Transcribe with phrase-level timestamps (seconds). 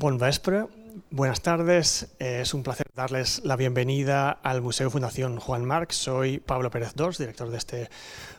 [0.00, 0.64] Bon vespre,
[1.10, 2.08] buenas tardes.
[2.20, 5.90] Eh, es un placer darles la bienvenida al Museo Fundación Juan Marc.
[5.90, 7.90] Soy Pablo Pérez Dors, director de este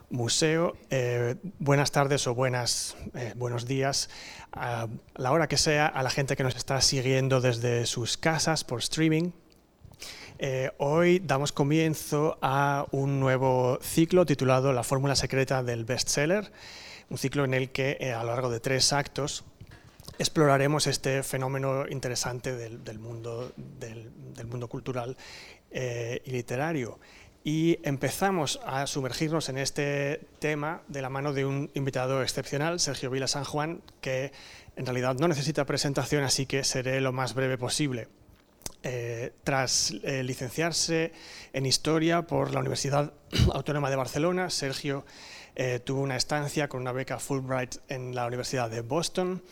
[0.09, 0.75] museo.
[0.89, 4.09] Eh, buenas tardes o buenas, eh, buenos días
[4.51, 8.63] a la hora que sea a la gente que nos está siguiendo desde sus casas
[8.63, 9.29] por streaming.
[10.79, 16.51] hoy damos comienzo a un nuevo ciclo titulado La fórmula secreta del bestseller,
[17.11, 19.45] un ciclo en el que a lo largo de tres actos
[20.21, 24.11] exploraremos este fenómeno interesante del, mundo, del,
[24.45, 25.17] mundo, cultural
[25.71, 26.99] eh, y literario.
[27.43, 33.09] Y empezamos a sumergirnos en este tema de la mano de un invitado excepcional, Sergio
[33.09, 34.31] Vila San Juan, que
[34.75, 38.07] en realidad no necesita presentación, así que seré lo más breve posible.
[38.83, 41.13] Eh, tras eh, licenciarse
[41.53, 43.11] en Historia por la Universidad
[43.53, 45.03] Autónoma de Barcelona, Sergio
[45.83, 49.43] tuvo una estancia con una beca Fulbright en la Universidad de Boston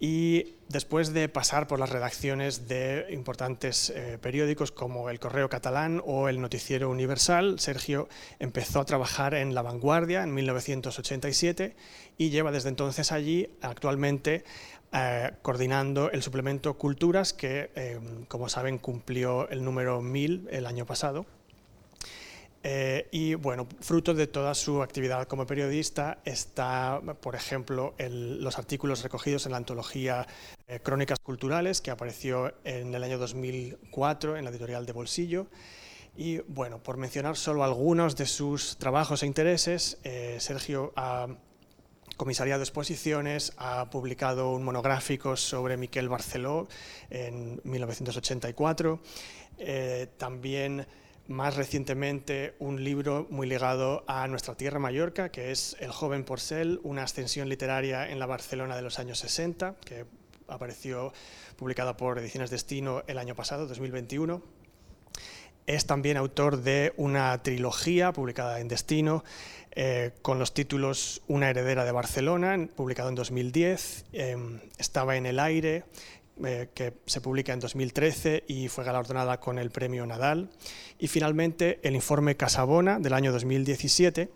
[0.00, 6.00] y después de pasar por las redacciones de importantes eh, periódicos como El Correo Catalán
[6.04, 11.74] o El Noticiero Universal, Sergio empezó a trabajar en La Vanguardia en 1987
[12.16, 14.44] y lleva desde entonces allí actualmente
[14.92, 20.86] eh, coordinando el suplemento Culturas que, eh, como saben, cumplió el número 1000 el año
[20.86, 21.26] pasado
[22.64, 29.02] eh, y bueno, fruto de toda su actividad como periodista está, por ejemplo, los artículos
[29.02, 30.26] recogidos en la antología
[30.66, 35.46] eh, Crónicas Culturales, que apareció en el año 2004 en la editorial de Bolsillo.
[36.16, 41.28] Y bueno, por mencionar solo algunos de sus trabajos e intereses, eh, Sergio ha
[42.16, 46.66] comisariado exposiciones, ha publicado un monográfico sobre Miquel Barceló
[47.10, 49.00] en 1984,
[50.16, 50.86] también
[51.28, 56.80] más recientemente un libro muy ligado a nuestra tierra Mallorca, que es El joven Porcel,
[56.82, 60.06] una ascensión literaria en la Barcelona de los años 60, que
[60.48, 61.12] apareció
[61.56, 64.42] publicada por Ediciones Destino el año pasado, 2021.
[65.66, 69.22] Es también autor de una trilogía publicada en Destino
[69.72, 75.38] eh, con los títulos Una heredera de Barcelona, publicado en 2010, em, Estaba en el
[75.38, 75.84] aire,
[76.44, 80.50] eh, que se publica en 2013 y fue galardonada con el premio Nadal.
[80.98, 84.30] Y finalmente el informe Casabona del año 2017.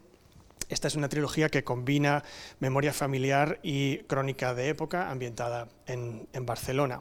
[0.69, 2.25] Esta es una trilogía que combina
[2.59, 7.01] memoria familiar y crónica de época ambientada en, Barcelona.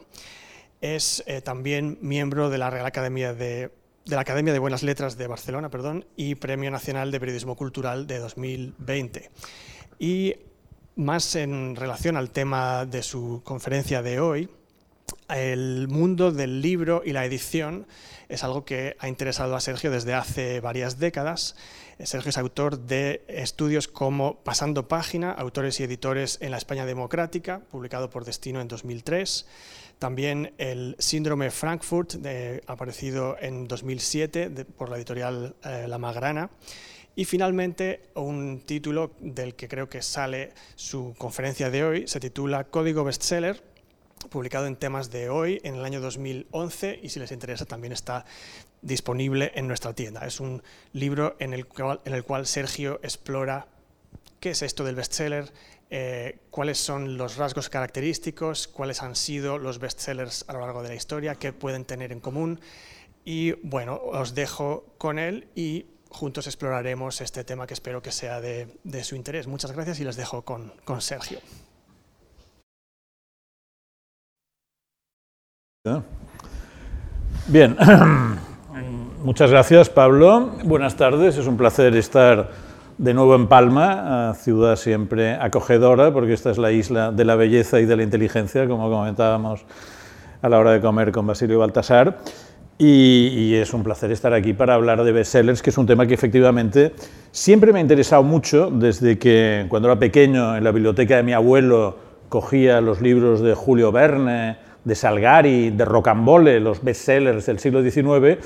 [0.82, 3.72] Es eh, también miembro de la Real Academia de,
[4.06, 8.08] de la Academia de Buenas Letras de Barcelona perdón, y Premio Nacional de Periodismo Cultural
[8.08, 9.32] de 2020.
[10.00, 10.36] Y
[10.96, 14.50] más en relación al tema de su conferencia de hoy,
[15.38, 17.88] el mundo del libro y la edición
[18.30, 21.56] es algo que ha interesado a Sergio desde hace varias décadas.
[22.04, 27.60] Sergio es autor de estudios como Pasando Página, autores y editores en la España democrática,
[27.70, 29.46] publicado por Destino en 2003.
[30.00, 32.16] También el Síndrome Frankfurt,
[32.66, 36.50] aparecido en 2007 por la editorial eh, La Magrana.
[37.16, 42.64] Y finalmente, un título del que creo que sale su conferencia de hoy, se titula
[42.64, 43.62] Código Bestseller,
[44.26, 48.26] publicado en temas de hoy, en el año 2011, y si les interesa también está
[48.82, 50.26] disponible en nuestra tienda.
[50.26, 53.68] Es un libro en el cual, en el cual Sergio explora
[54.40, 55.52] qué es esto del bestseller,
[55.90, 60.90] eh, cuáles son los rasgos característicos, cuáles han sido los bestsellers a lo largo de
[60.90, 62.60] la historia, qué pueden tener en común.
[63.24, 68.42] Y bueno, os dejo con él y juntos exploraremos este tema que espero que sea
[68.42, 68.68] de,
[69.04, 69.48] su interés.
[69.48, 71.40] Muchas gracias y les dejo con, con Sergio.
[77.48, 77.76] Bien,
[79.24, 80.52] muchas gracias Pablo.
[80.64, 82.52] Buenas tardes, es un placer estar
[83.00, 87.80] de nuevo en Palma, ciudad siempre acogedora, porque esta es la isla de la belleza
[87.80, 89.66] y de la inteligencia, como comentábamos
[90.44, 92.20] a la hora de comer con Basilio Baltasar.
[92.78, 96.14] Y, es un placer estar aquí para hablar de bestsellers, que es un tema que
[96.14, 96.94] efectivamente
[97.32, 101.34] siempre me ha interesado mucho, desde que cuando era pequeño en la biblioteca de mi
[101.34, 101.98] abuelo
[102.30, 108.40] cogía los libros de Julio Verne, de Salgari, de Rocambole, los bestsellers del siglo XIX,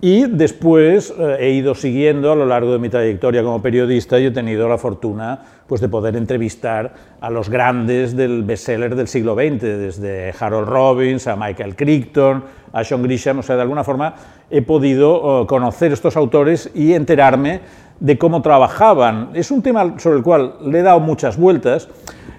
[0.00, 4.26] y después eh, he ido siguiendo a lo largo de mi trayectoria como periodista y
[4.26, 9.34] he tenido la fortuna pues, de poder entrevistar a los grandes del bestseller del siglo
[9.34, 14.14] XX, desde Harold Robbins a Michael Crichton, a Sean Grisham, o sea, de alguna forma
[14.50, 17.60] he podido eh, conocer estos autores y enterarme
[17.98, 19.30] de cómo trabajaban.
[19.32, 21.88] Es un tema sobre el cual le he dado muchas vueltas.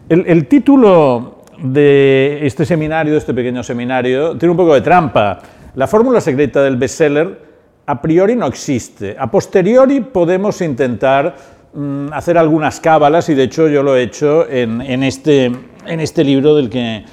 [0.10, 5.40] El, el título de este seminario, de este pequeño seminario, tiene un poco de trampa.
[5.76, 7.48] La fórmula secreta del bestseller
[7.86, 9.16] a priori no existe.
[9.18, 11.36] A posteriori podemos intentar
[11.74, 16.24] mm, hacer algunas cábalas y de hecho yo lo he hecho en, este, en este
[16.24, 17.06] libro del que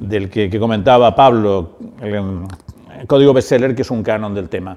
[0.00, 2.42] del que, comentaba Pablo, el,
[3.06, 4.76] código bestseller, que es un canon del tema.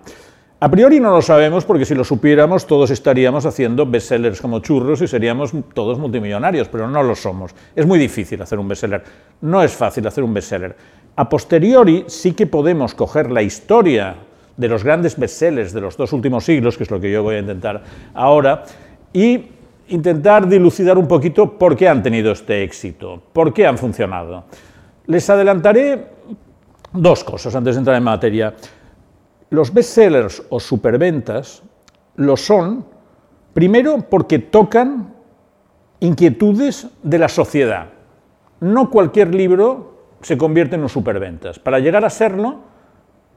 [0.63, 5.01] A priori no lo sabemos porque si lo supiéramos todos estaríamos haciendo bestsellers como churros
[5.01, 7.55] y seríamos todos multimillonarios, pero no lo somos.
[7.75, 9.03] Es muy difícil hacer un bestseller,
[9.41, 10.75] no es fácil hacer un bestseller.
[11.15, 14.17] A posteriori sí que podemos coger la historia
[14.55, 17.37] de los grandes bestsellers de los dos últimos siglos, que es lo que yo voy
[17.37, 17.81] a intentar
[18.13, 18.63] ahora,
[19.13, 19.45] y
[19.87, 24.43] intentar dilucidar un poquito por qué han tenido este éxito, por qué han funcionado.
[25.07, 26.05] Les adelantaré
[26.93, 28.53] dos cosas antes de entrar en materia.
[29.51, 31.61] Los bestsellers o superventas
[32.15, 32.85] lo son,
[33.53, 35.13] primero, porque tocan
[35.99, 37.89] inquietudes de la sociedad.
[38.61, 41.59] No cualquier libro se convierte en un superventas.
[41.59, 42.59] Para llegar a serlo,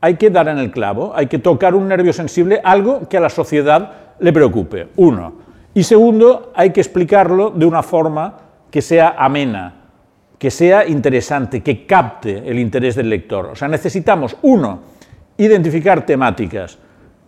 [0.00, 3.20] hay que dar en el clavo, hay que tocar un nervio sensible, algo que a
[3.20, 4.90] la sociedad le preocupe.
[4.94, 5.32] Uno.
[5.74, 8.38] Y segundo, hay que explicarlo de una forma
[8.70, 9.74] que sea amena,
[10.38, 13.46] que sea interesante, que capte el interés del lector.
[13.46, 14.93] O sea, necesitamos, uno,
[15.36, 16.78] identificar temáticas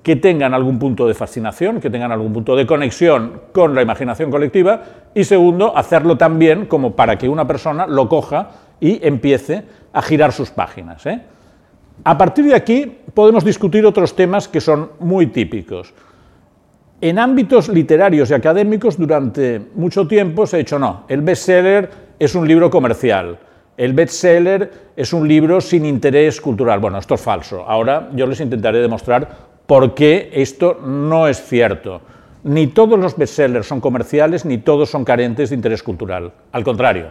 [0.02, 4.30] que tengan algún punto de fascinación, que tengan algún punto de conexión con la imaginación
[4.30, 4.82] colectiva,
[5.12, 10.32] y segundo, hacerlo también como para que una persona lo coja y empiece a girar
[10.32, 11.04] sus páginas.
[11.06, 11.22] ¿eh?
[12.04, 15.92] A partir de aquí podemos discutir otros temas que son muy típicos.
[17.00, 22.34] En ámbitos literarios y académicos durante mucho tiempo se ha dicho no, el bestseller es
[22.34, 23.38] un libro comercial,
[23.76, 26.80] el bestseller es un libro sin interés cultural.
[26.80, 27.64] Bueno, esto es falso.
[27.66, 29.28] Ahora yo les intentaré demostrar
[29.66, 32.00] por qué esto no es cierto.
[32.44, 36.32] Ni todos los bestsellers son comerciales, ni todos son carentes de interés cultural.
[36.52, 37.08] Al contrario.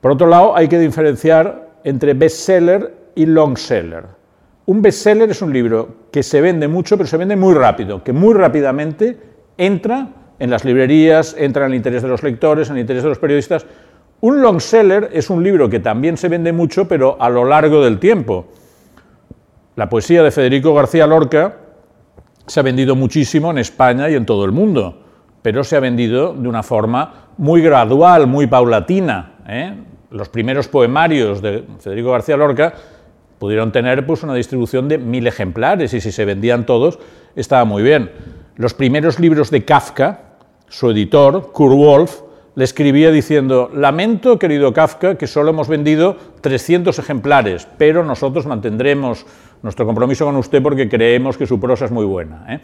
[0.00, 4.04] Por otro lado, hay que diferenciar entre bestseller y longseller.
[4.66, 8.12] Un bestseller es un libro que se vende mucho, pero se vende muy rápido, que
[8.12, 9.16] muy rápidamente
[9.56, 10.08] entra
[10.38, 13.18] en las librerías, entra en el interés de los lectores, en el interés de los
[13.18, 13.66] periodistas.
[14.20, 17.84] Un long seller es un libro que también se vende mucho, pero a lo largo
[17.84, 18.46] del tiempo.
[19.76, 21.56] La poesía de Federico García Lorca
[22.46, 25.02] se ha vendido muchísimo en España y en todo el mundo,
[25.42, 29.34] pero se ha vendido de una forma muy gradual, muy paulatina.
[29.46, 29.74] ¿eh?
[30.10, 32.72] Los primeros poemarios de Federico García Lorca
[33.38, 36.98] pudieron tener pues, una distribución de mil ejemplares y si se vendían todos
[37.34, 38.10] estaba muy bien.
[38.56, 40.20] Los primeros libros de Kafka,
[40.68, 42.25] su editor, Kurt
[42.56, 49.26] le escribía diciendo, lamento, querido Kafka, que solo hemos vendido 300 ejemplares, pero nosotros mantendremos
[49.62, 52.46] nuestro compromiso con usted porque creemos que su prosa es muy buena.
[52.48, 52.60] ¿eh?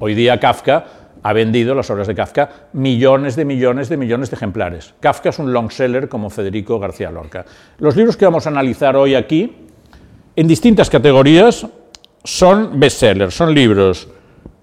[0.00, 0.84] Hoy día Kafka
[1.22, 4.94] ha vendido las obras de Kafka millones de millones de millones de ejemplares.
[4.98, 7.44] Kafka es un long seller como Federico García Lorca.
[7.78, 9.56] Los libros que vamos a analizar hoy aquí
[10.34, 11.64] en distintas categorías
[12.24, 14.08] son bestsellers, son libros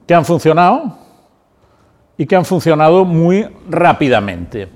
[0.06, 1.03] que han funcionado
[2.18, 4.68] y que han funcionado muy rápidamente.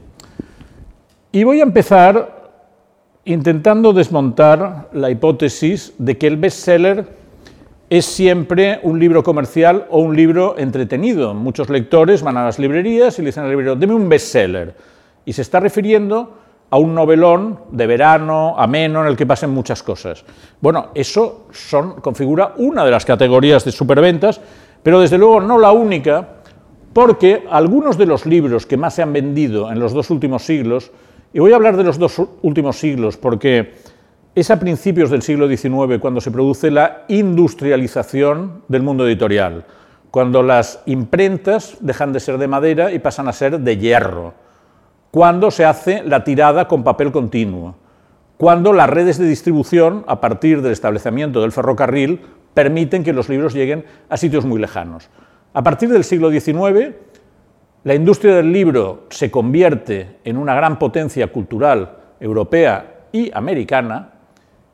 [1.31, 2.51] Y voy a empezar
[3.25, 7.05] intentando desmontar la hipótesis de que el bestseller
[7.89, 11.33] es siempre un libro comercial o un libro entretenido.
[11.33, 14.75] Muchos lectores van a las librerías y le dicen al librero, deme un bestseller.
[15.25, 16.37] Y se está refiriendo
[16.69, 20.25] a un novelón de verano, ameno, en el que pasen muchas cosas.
[20.59, 21.47] Bueno, eso
[22.01, 24.41] configura una de las categorías de superventas,
[24.83, 26.36] pero desde luego no la única,
[26.97, 30.91] porque algunos de los libros que más se han vendido en los dos últimos siglos,
[31.31, 33.75] y voy a hablar de los dos últimos siglos porque
[34.33, 39.65] es a principios del siglo XIX cuando se produce la industrialización del mundo editorial,
[40.09, 44.33] cuando las imprentas dejan de ser de madera y pasan a ser de hierro
[45.11, 47.75] cuando se hace la tirada con papel continuo,
[48.37, 52.21] cuando las redes de distribución, a partir del establecimiento del ferrocarril,
[52.55, 55.11] permiten que los libros lleguen a sitios muy lejanos.
[55.57, 56.93] A partir del siglo XIX,
[57.83, 64.13] la industria del libro se convierte en una gran potencia cultural europea y americana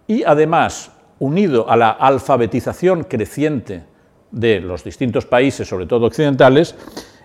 [0.06, 3.86] y además, unido a la alfabetización creciente
[4.30, 6.76] de los distintos países, sobre todo occidentales,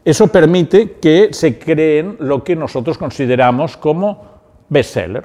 [0.04, 4.22] eso permite que se creen lo que nosotros consideramos como
[4.68, 5.24] bestseller.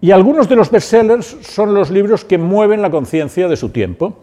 [0.00, 4.20] Y algunos de los bestsellers son los libros que mueven la conciencia de su tiempo.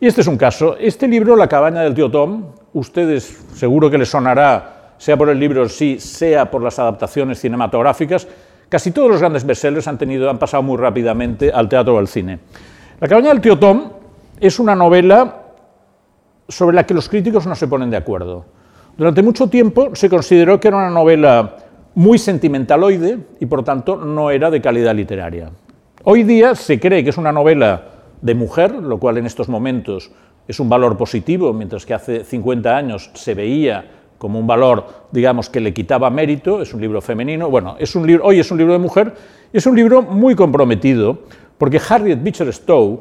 [0.00, 0.76] Y este es un caso.
[0.78, 3.24] Este libro, La cabaña del tío Tom, ustedes
[3.54, 8.28] seguro que les sonará, sea por el libro sí, sea por las adaptaciones cinematográficas.
[8.68, 12.38] Casi todos los grandes bestsellers han, han pasado muy rápidamente al teatro o al cine.
[13.00, 13.90] La cabaña del tío Tom
[14.38, 15.42] es una novela
[16.48, 18.44] sobre la que los críticos no se ponen de acuerdo.
[18.96, 21.56] Durante mucho tiempo se consideró que era una novela
[21.96, 25.50] muy sentimentaloide y por tanto no era de calidad literaria.
[26.04, 30.10] Hoy día se cree que es una novela de mujer, lo cual en estos momentos
[30.46, 33.84] es un valor positivo, mientras que hace 50 años se veía
[34.18, 38.06] como un valor, digamos, que le quitaba mérito, es un libro femenino, bueno, es un
[38.06, 39.14] libro, hoy es un libro de mujer,
[39.52, 41.20] es un libro muy comprometido,
[41.56, 43.00] porque Harriet Beecher Stowe,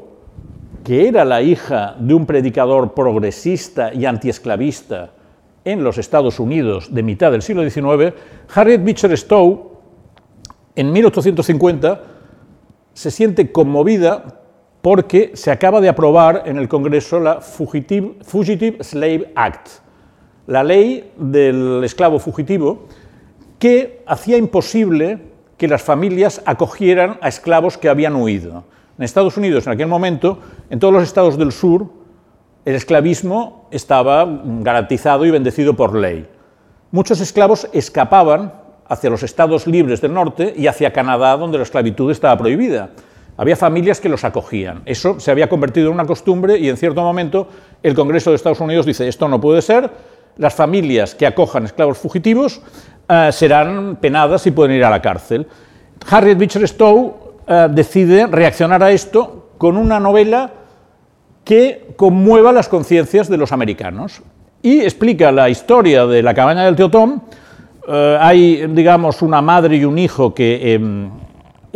[0.83, 5.11] que era la hija de un predicador progresista y antiesclavista
[5.65, 8.13] en los Estados Unidos de mitad del siglo XIX,
[8.53, 9.71] Harriet Beecher Stowe,
[10.75, 12.01] en 1850,
[12.93, 14.36] se siente conmovida
[14.87, 19.67] porque se acaba de aprobar en el Congreso la Fugitive, Slave Act,
[20.45, 22.85] la ley del esclavo fugitivo
[23.59, 25.19] que hacía imposible
[25.57, 28.63] que las familias acogieran a esclavos que habían huido.
[28.97, 30.39] En Estados Unidos, en aquel momento,
[30.69, 31.87] en todos los estados del sur,
[32.63, 34.25] el esclavismo estaba
[34.61, 36.29] garantizado y bendecido por ley.
[36.91, 38.53] Muchos esclavos escapaban
[38.87, 42.91] hacia los estados libres del norte y hacia Canadá, donde la esclavitud estaba prohibida.
[43.37, 44.81] Había familias que los acogían.
[44.85, 47.47] Eso se había convertido en una costumbre y en cierto momento
[47.83, 49.89] el Congreso de Estados Unidos dice, esto no puede ser,
[50.37, 52.61] las familias que acojan esclavos fugitivos
[53.07, 55.47] eh, serán penadas y pueden ir a la cárcel.
[56.09, 57.13] Harriet Beecher Stowe
[57.47, 60.51] eh, decide reaccionar a esto con una novela
[61.43, 64.21] que conmueva las conciencias de los americanos
[64.61, 67.21] y explica la historia de la cabaña del tío Tom.
[67.87, 71.09] Eh, hay, digamos, una madre y un hijo que em,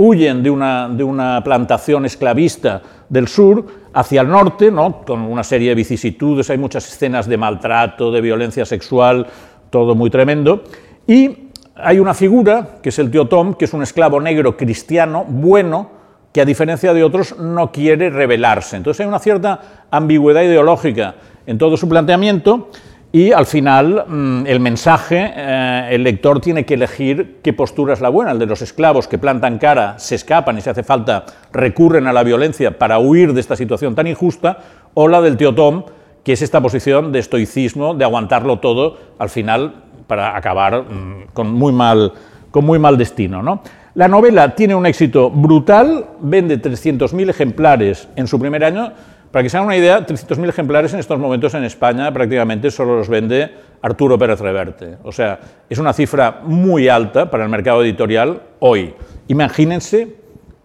[0.02, 5.02] huyen de una, de una, plantación esclavista del sur hacia el norte, ¿no?
[5.06, 9.28] con una serie de vicisitudes, hay muchas escenas de maltrato, de violencia sexual,
[9.70, 10.64] todo muy tremendo,
[11.06, 15.26] y hay una figura, que es el tío Tom, que es un esclavo negro cristiano,
[15.28, 15.90] bueno,
[16.34, 18.78] que a diferencia de otros no quiere rebelarse.
[18.78, 21.16] Entonces hay una cierta ambigüedad ideológica
[21.46, 22.70] en todo su planteamiento,
[23.14, 28.02] y al final mm, el mensaje, eh, el lector tiene que elegir qué postura es
[28.02, 31.26] la buena, el de los esclavos que plantan cara, se escapan y si hace falta
[31.52, 34.60] recurren a la violencia para huir de esta situación tan injusta,
[34.94, 35.84] o la del tío Tom,
[36.24, 39.74] que es esta posición de estoicismo, de aguantarlo todo, al final
[40.08, 42.14] para acabar mm, con, muy mal,
[42.50, 43.44] con muy mal destino.
[43.44, 43.62] ¿no?
[43.94, 48.94] La novela tiene un éxito brutal, vende 300.000 ejemplares en su primer año,
[49.32, 52.98] para que se hagan una idea, 300.000 ejemplares en estos momentos en España prácticamente solo
[52.98, 53.50] los vende
[53.82, 54.98] Arturo Pérez Reverte.
[55.04, 58.94] O sea, es una cifra muy alta para el mercado editorial hoy.
[59.30, 60.16] Imagínense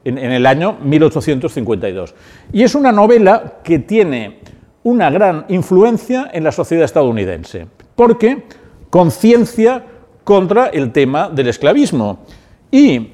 [0.04, 2.14] en, en el año 1852.
[2.52, 4.40] Y es una novela que tiene
[4.82, 8.44] una gran influencia en la sociedad estadounidense, porque
[8.90, 9.84] conciencia
[10.24, 12.24] contra el tema del esclavismo.
[12.70, 13.12] Y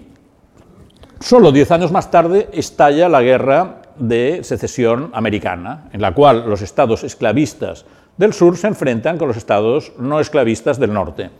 [1.21, 6.62] solo diez años más tarde estalla la guerra de secesión americana, en la cual los
[6.62, 7.84] estados esclavistas
[8.16, 11.30] del sur se enfrentan con los estados no esclavistas del norte.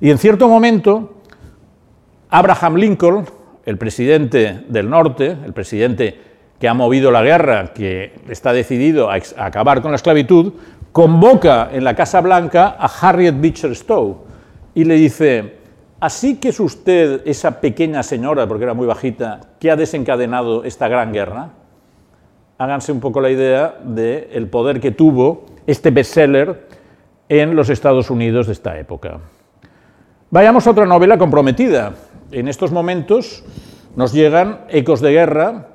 [0.00, 1.22] Y en cierto momento,
[2.30, 3.26] Abraham Lincoln,
[3.64, 6.18] el presidente del norte, el presidente
[6.58, 10.52] que ha movido la guerra, que está decidido a, acabar con la esclavitud,
[10.92, 14.18] convoca en la Casa Blanca a Harriet Beecher Stowe
[14.74, 15.56] y le dice,
[16.00, 20.88] así que es usted esa pequeña señora, porque era muy bajita, que ha desencadenado esta
[20.88, 21.50] gran guerra
[22.62, 26.68] háganse un poco la idea del poder que tuvo este bestseller
[27.28, 29.18] en los Estados Unidos de esta época.
[30.30, 31.94] Vayamos a otra novela comprometida.
[32.30, 33.44] En estos momentos
[33.96, 35.70] nos llegan ecos de guerra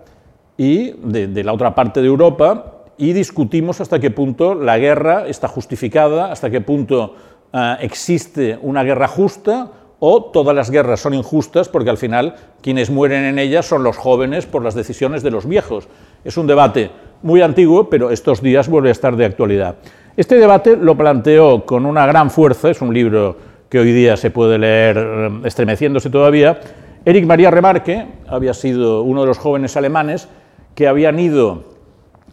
[0.56, 5.50] y de, la otra parte de Europa y discutimos hasta qué punto la guerra está
[5.50, 7.16] justificada, hasta qué punto
[7.52, 12.90] eh, existe una guerra justa o todas las guerras son injustas porque al final quienes
[12.90, 15.88] mueren en ellas son los jóvenes por las decisiones de los viejos.
[16.28, 16.92] Es un debate
[17.22, 19.76] muy antiguo, pero estos días vuelve a estar de actualidad.
[20.18, 23.38] Este debate lo planteó con una gran fuerza, es un libro
[23.70, 26.60] que hoy día se puede leer eh, estremeciéndose todavía.
[27.06, 30.28] Eric María Remarque había sido uno de los jóvenes alemanes
[30.76, 31.64] que habían ido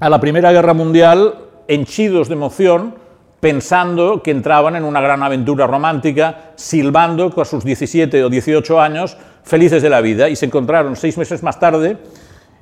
[0.01, 1.37] a la Primera Guerra Mundial
[1.69, 2.97] henchidos de emoción
[3.39, 9.17] pensando que entraban en una gran aventura romántica, silbando con sus 17 o 18 años,
[9.45, 11.97] felices de la vida, y se encontraron seis meses más tarde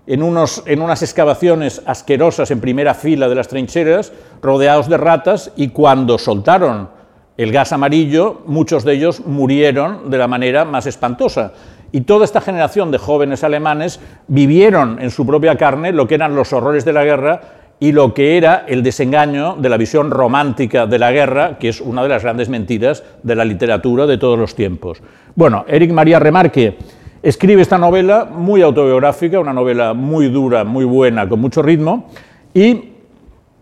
[0.06, 5.52] en, unos, en unas excavaciones asquerosas en primera fila de las trincheras, rodeados de ratas,
[5.56, 6.88] y cuando soltaron
[7.36, 11.52] el gas amarillo, muchos de ellos murieron de la manera más espantosa.
[11.92, 16.34] Y toda esta generación de jóvenes alemanes vivieron en su propia carne lo que eran
[16.34, 17.40] los horrores de la guerra
[17.80, 21.80] y lo que era el desengaño de la visión romántica de la guerra, que es
[21.80, 25.02] una de las grandes mentiras de la literatura de todos los tiempos.
[25.34, 26.78] Bueno, Eric María Remarque
[27.22, 32.10] escribe esta novela muy autobiográfica, una novela muy dura, muy buena, con mucho ritmo,
[32.52, 32.90] y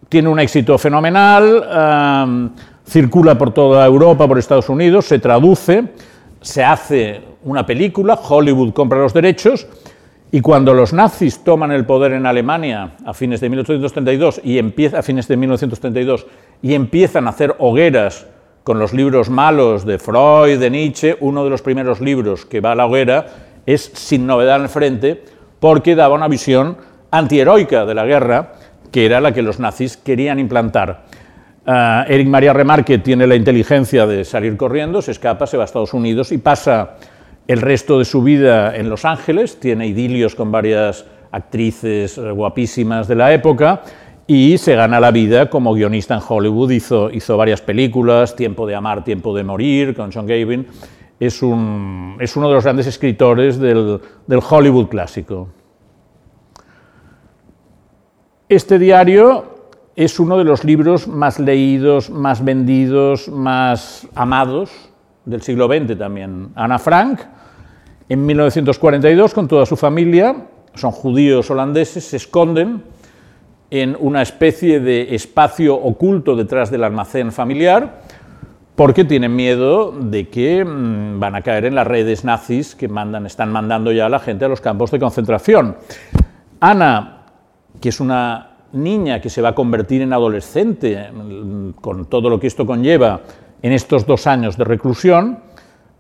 [0.09, 2.53] tiene un éxito fenomenal,
[2.87, 5.85] circula por toda Europa, por Estados Unidos, se traduce,
[6.41, 9.67] se hace una película, Hollywood compra los derechos,
[10.33, 15.01] y cuando los nazis toman el poder en Alemania a fines de 1832 y empieza,
[15.01, 16.27] a fines de 1932
[16.63, 18.29] y empiezan a hacer hogueras
[18.63, 22.73] con los libros malos de Freud, de Nietzsche, uno de los primeros libros que va
[22.73, 23.27] a la hoguera
[23.67, 25.25] es Sin novedad en el frente,
[25.59, 26.77] porque daba una visión
[27.11, 28.53] antiheroica de la guerra,
[28.91, 31.05] que era la que los nazis querían implantar.
[31.67, 35.67] Uh, Eric María Remarque tiene la inteligencia de salir corriendo, se escapa, se va a
[35.67, 36.97] Estados Unidos y pasa
[37.47, 43.15] el resto de su vida en Los Ángeles, tiene idilios con varias actrices guapísimas de
[43.15, 43.83] la época
[44.27, 48.77] y se gana la vida como guionista en Hollywood, hizo, hizo varias películas, Tiempo de
[48.77, 50.67] amar, Tiempo de morir, con John Gavin,
[51.21, 55.49] es, un, es uno de los grandes escritores del, del Hollywood clásico.
[58.49, 59.61] Este diario
[59.95, 64.71] es uno de los libros más leídos, más vendidos, más amados
[65.27, 66.49] del siglo XX también.
[66.55, 67.21] Ana Frank,
[68.09, 70.35] en 1942, con toda su familia,
[70.75, 72.83] son judíos holandeses, se esconden
[73.71, 78.01] en una especie de espacio oculto detrás del almacén familiar,
[78.81, 83.27] porque tienen miedo de que mm, van a caer en las redes nazis que mandan,
[83.27, 85.77] están mandando ya a la gente a los campos de concentración.
[86.61, 87.27] Ana,
[87.79, 91.11] que es una niña que se va a convertir en adolescente,
[91.83, 93.21] con todo lo que esto conlleva
[93.61, 95.41] en estos dos años de reclusión,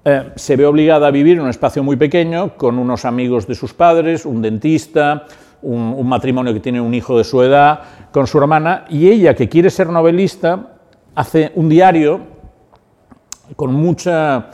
[0.06, 3.56] eh, se ve obligada a vivir en un espacio muy pequeño, con unos amigos de
[3.56, 5.26] sus padres, un dentista,
[5.60, 9.50] un, matrimonio que tiene un hijo de su edad, con su hermana, y ella, que
[9.50, 10.78] quiere ser novelista,
[11.14, 12.39] hace un diario
[13.56, 14.50] con mucha,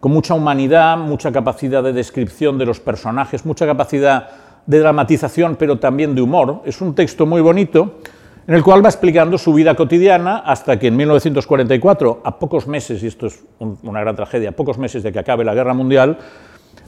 [0.00, 4.28] con mucha humanidad, mucha capacidad de descripción de los personajes, mucha capacidad
[4.66, 6.62] de dramatización, pero también de humor.
[6.64, 8.00] Es un texto muy bonito
[8.46, 13.02] en el cual va explicando su vida cotidiana hasta que en 1944, a pocos meses,
[13.02, 16.18] y esto es una gran tragedia, pocos meses de que acabe la guerra mundial,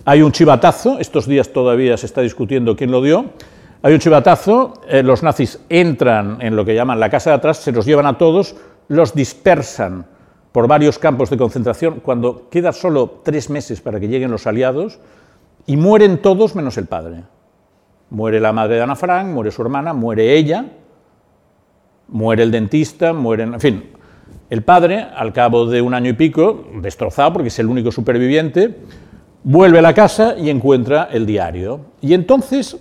[0.06, 3.26] hay un chivatazo, estos días todavía se está discutiendo quién lo dio,
[3.82, 7.58] hay un chivatazo, eh, los nazis entran en lo que llaman la casa de atrás,
[7.58, 8.56] se los llevan a todos,
[8.88, 10.06] los dispersan
[10.52, 14.98] por varios campos de concentración, cuando queda solo tres meses para que lleguen los aliados,
[15.66, 17.22] y mueren todos menos el padre.
[18.10, 20.66] Muere la madre de Ana Frank, muere su hermana, muere ella,
[22.08, 23.90] muere el dentista, muere, en fin,
[24.48, 28.78] el padre, al cabo de un año y pico, destrozado porque es el único superviviente,
[29.44, 31.80] vuelve a la casa y encuentra el diario.
[32.00, 32.76] Y entonces,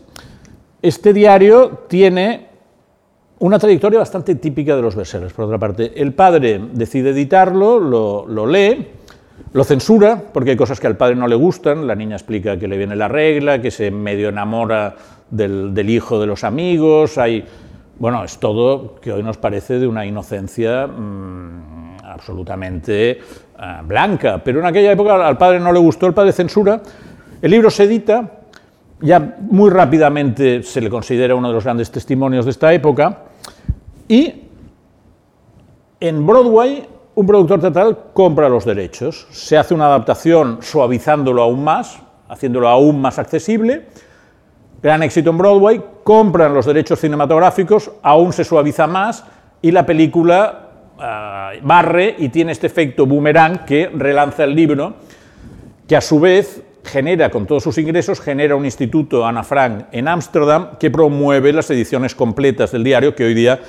[0.82, 2.49] este diario tiene
[3.40, 5.94] una trayectoria bastante típica de los bestsellers, por otra parte.
[5.96, 8.88] El padre decide editarlo, lo, lee,
[9.54, 12.68] lo censura, porque hay cosas que al padre no le gustan, la niña explica que
[12.68, 14.96] le viene la regla, que se medio enamora
[15.30, 17.46] del, hijo de los amigos, hay...
[17.98, 23.20] Bueno, es todo que hoy nos parece de una inocencia mm, absolutamente eh,
[23.84, 26.82] blanca, pero en aquella época al padre no le gustó, el padre censura,
[27.42, 28.40] el libro se edita,
[29.02, 33.24] ya muy rápidamente se le considera uno de los grandes testimonios de esta época,
[34.10, 34.34] y
[36.02, 42.00] en Broadway un productor teatral compra los derechos, se hace una adaptación suavizándolo aún más,
[42.28, 43.88] haciéndolo aún más accesible,
[44.82, 49.26] gran éxito en Broadway, compran los derechos cinematográficos, aún se suaviza más
[49.62, 54.94] y la película ah, barre y tiene este efecto boomerang que relanza el libro,
[55.88, 60.08] que a su vez genera, con todos sus ingresos, genera un instituto Ana Frank en
[60.08, 63.60] Ámsterdam que promueve las ediciones completas del diario que hoy día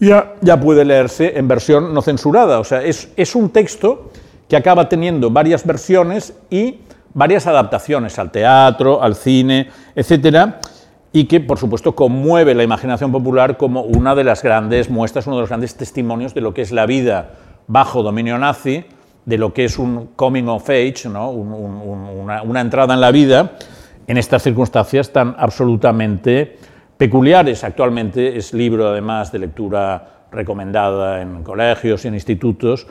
[0.00, 2.60] ya, puede leerse en versión no censurada.
[2.60, 4.10] O sea, es, un texto
[4.48, 6.80] que acaba teniendo varias versiones y
[7.14, 10.60] varias adaptaciones al teatro, al cine, etcétera,
[11.12, 15.36] y que, por supuesto, conmueve la imaginación popular como una de las grandes muestras, uno
[15.36, 17.30] de los grandes testimonios de lo que es la vida
[17.66, 18.84] bajo dominio nazi,
[19.24, 21.30] de lo que es un coming of age, ¿no?
[21.30, 23.52] una, entrada en la vida
[24.06, 26.56] en estas circunstancias tan absolutamente
[26.98, 27.64] peculiares.
[27.64, 32.86] Actualmente es libro, además, de lectura recomendada en colegios y en institutos,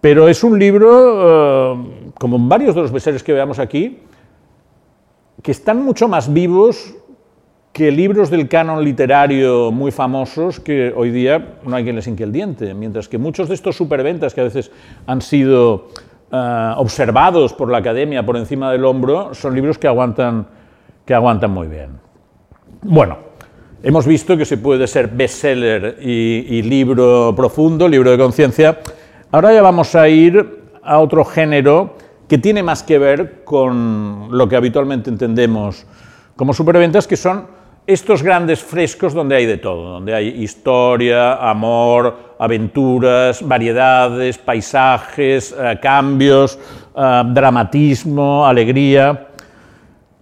[0.00, 4.00] pero es un libro, eh, como varios de los bestsellers que veamos aquí,
[5.42, 6.94] que están mucho más vivos
[7.72, 12.24] que libros del canon literario muy famosos que hoy día no hay quien les hinque
[12.24, 14.70] el diente, mientras que muchos de estos superventas que a veces
[15.06, 15.88] han sido
[16.32, 20.46] eh, observados por la academia por encima del hombro, son libros que aguantan,
[21.04, 21.90] que aguantan muy bien.
[22.82, 23.25] Bueno,
[23.88, 28.80] hemos visto que se puede ser bestseller y, y libro profundo, libro de conciencia,
[29.32, 31.96] Ahora ya vamos a ir a otro género
[32.28, 35.84] que tiene más que ver con lo que habitualmente entendemos
[36.36, 37.46] como superventas, que son
[37.88, 45.78] estos grandes frescos donde hay de todo, donde hay historia, amor, aventuras, variedades, paisajes, eh,
[45.82, 46.58] cambios,
[46.96, 49.28] eh, dramatismo, alegría.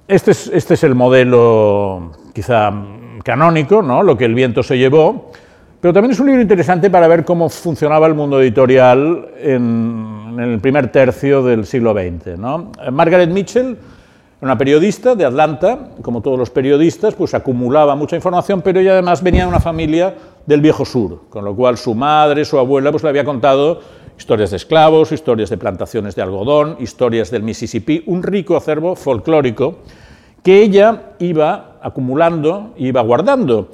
[0.09, 2.73] Este es, este es el modelo quizá
[3.25, 4.05] canónico, ¿no?
[4.05, 5.33] lo que el viento se llevó,
[5.81, 10.61] pero también es un libro interesante para ver cómo funcionaba el mundo editorial en, el
[10.61, 12.39] primer tercio del siglo XX.
[12.39, 12.71] ¿no?
[12.93, 13.77] Margaret Mitchell,
[14.41, 19.23] una periodista de Atlanta, como todos los periodistas, pues acumulaba mucha información, pero ella además
[19.23, 20.15] venía de una familia
[20.47, 23.81] del viejo sur, con lo cual su madre, su abuela, pues le había contado
[24.19, 29.79] historias de esclavos, historias de plantaciones de algodón, historias del Mississippi, un rico acervo folclórico
[30.45, 33.71] que ella iba acumulando, iba guardando.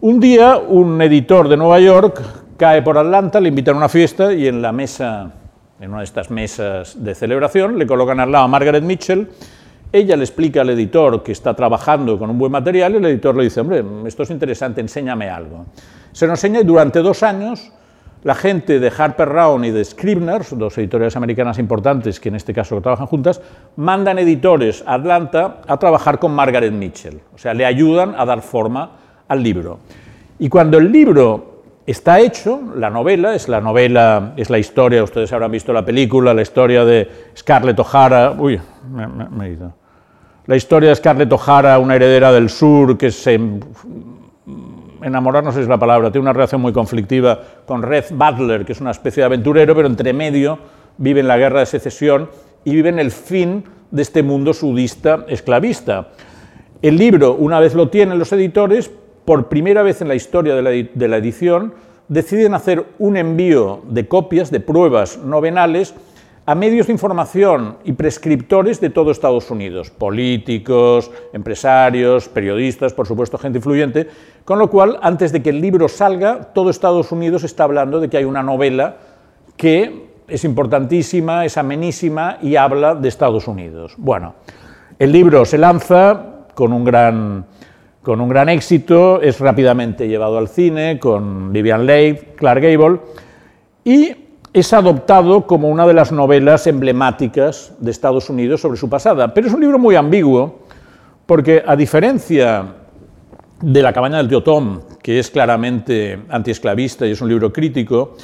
[0.00, 2.22] Un día un editor de Nueva York
[2.56, 5.32] cae por Atlanta, le invitan a una fiesta y en la mesa,
[5.80, 9.28] en una de estas mesas de celebración, le colocan al lado a Margaret Mitchell.
[9.92, 13.34] Ella le explica al editor que está trabajando con un buen material y el editor
[13.36, 15.66] le dice, hombre, esto es interesante, enséñame algo.
[16.12, 17.72] Se nos enseña y durante dos años
[18.24, 22.54] la gente de Harper Row y de Scribner, dos editoriales americanas importantes que en este
[22.54, 23.40] caso trabajan juntas,
[23.76, 27.20] mandan editores a Atlanta a trabajar con Margaret Mitchell.
[27.34, 28.90] O sea, le ayudan a dar forma
[29.28, 29.78] al libro.
[30.38, 35.30] Y cuando el libro está hecho, la novela, es la novela, es la historia, ustedes
[35.32, 38.58] habrán visto la película, la historia de Scarlett O'Hara, uy,
[38.90, 39.74] me, he ido.
[40.46, 43.38] La historia de Scarlett O'Hara, una heredera del sur que se
[45.04, 48.90] enamorarnos es la palabra, tiene una relación muy conflictiva con Red Butler, que es una
[48.90, 50.58] especie de aventurero, pero entre medio
[50.96, 52.30] vive en la guerra de secesión
[52.64, 56.08] y vive en el fin de este mundo sudista esclavista.
[56.80, 58.90] El libro, una vez lo tienen los editores,
[59.24, 61.74] por primera vez en la historia de la, de la edición,
[62.08, 65.94] deciden hacer un envío de copias, de pruebas novenales,
[66.46, 73.38] a medios de información y prescriptores de todo Estados Unidos, políticos, empresarios, periodistas, por supuesto
[73.38, 74.08] gente influyente,
[74.44, 78.10] con lo cual, antes de que el libro salga, todo Estados Unidos está hablando de
[78.10, 78.96] que hay una novela
[79.56, 83.94] que es importantísima, es amenísima y habla de Estados Unidos.
[83.96, 84.34] Bueno,
[84.98, 87.46] el libro se lanza con un gran,
[88.02, 93.00] con un gran éxito, es rápidamente llevado al cine con Vivian Leigh, Clark Gable,
[93.82, 94.23] y
[94.54, 99.34] es adoptado como una de las novelas emblemáticas de Estados Unidos sobre su pasada.
[99.34, 100.60] Pero es un libro muy ambiguo,
[101.26, 102.64] porque a diferencia
[103.60, 108.16] de La cabaña del tío Tom, que es claramente antiesclavista y es un libro crítico,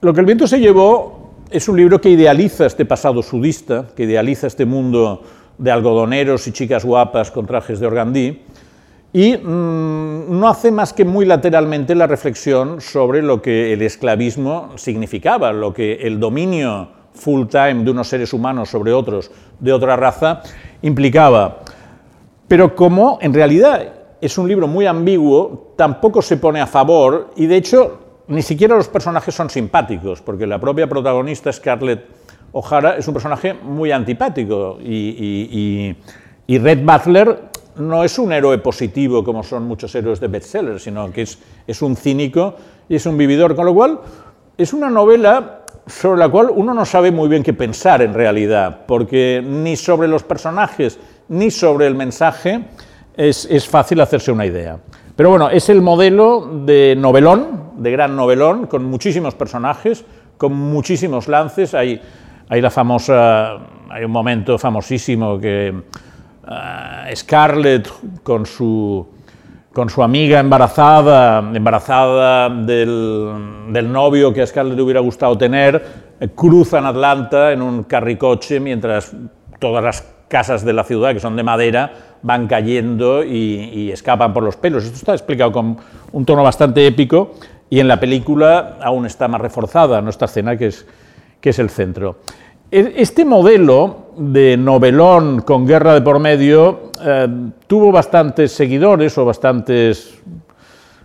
[0.00, 4.04] lo que el viento se llevó es un libro que idealiza este pasado sudista, que
[4.04, 5.24] idealiza este mundo
[5.58, 8.42] de algodoneros y chicas guapas con trajes de organdí,
[9.12, 14.70] y mm, no hace más que muy lateralmente la reflexión sobre lo que el esclavismo
[14.76, 19.96] significaba, lo que el dominio full time de unos seres humanos sobre otros de otra
[19.96, 20.42] raza
[20.80, 21.60] implicaba.
[22.48, 27.46] Pero como en realidad es un libro muy ambiguo, tampoco se pone a favor y
[27.46, 27.98] de hecho
[28.28, 32.06] ni siquiera los personajes son simpáticos, porque la propia protagonista Scarlett
[32.52, 35.96] O'Hara es un personaje muy antipático y,
[36.46, 41.10] y Red Butler no es un héroe positivo como son muchos héroes de bestseller, sino
[41.12, 42.54] que es, es un cínico
[42.88, 44.00] y es un vividor, con lo cual
[44.56, 48.80] es una novela sobre la cual uno no sabe muy bien qué pensar en realidad,
[48.86, 52.64] porque ni sobre los personajes ni sobre el mensaje
[53.16, 54.78] es, es, fácil hacerse una idea.
[55.16, 60.04] Pero bueno, es el modelo de novelón, de gran novelón, con muchísimos personajes,
[60.36, 61.74] con muchísimos lances.
[61.74, 62.00] Hay,
[62.48, 63.58] hay la famosa,
[63.90, 65.74] hay un momento famosísimo que
[66.46, 67.88] uh, Scarlett
[68.22, 69.06] con su,
[69.72, 75.82] con su amiga embarazada, embarazada del, del, novio que a Scarlett le hubiera gustado tener,
[76.20, 79.12] eh, cruzan Atlanta en un carricoche mientras
[79.58, 84.32] todas las casas de la ciudad, que son de madera, van cayendo y, y, escapan
[84.32, 84.84] por los pelos.
[84.84, 85.76] Esto está explicado con
[86.12, 87.34] un tono bastante épico
[87.68, 90.86] y en la película aún está más reforzada nuestra escena, que es,
[91.40, 92.18] que es el centro.
[92.72, 97.28] Este modelo de novelón con guerra de por medio eh,
[97.66, 100.18] tuvo bastantes seguidores o bastantes,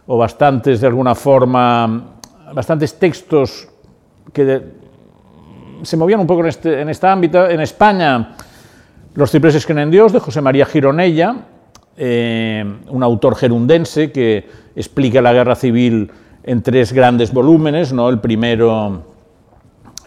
[0.07, 2.05] o bastantes de alguna forma,
[2.53, 3.67] bastantes textos
[4.31, 4.61] que
[5.81, 7.49] se movían un poco en este, en este ámbito.
[7.49, 8.37] En España,
[9.15, 11.35] Los cipreses creen en Dios, de José María Gironella,
[11.97, 16.09] eh, un autor gerundense que explica la guerra civil
[16.43, 18.07] en tres grandes volúmenes, ¿no?
[18.07, 19.16] el primero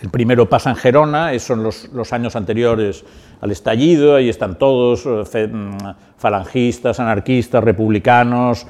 [0.03, 3.05] el primero pasa en Gerona, son los, años anteriores
[3.41, 5.77] al estallido, ahí están todos, eh, mm,
[6.17, 8.67] falangistas, anarquistas, republicanos,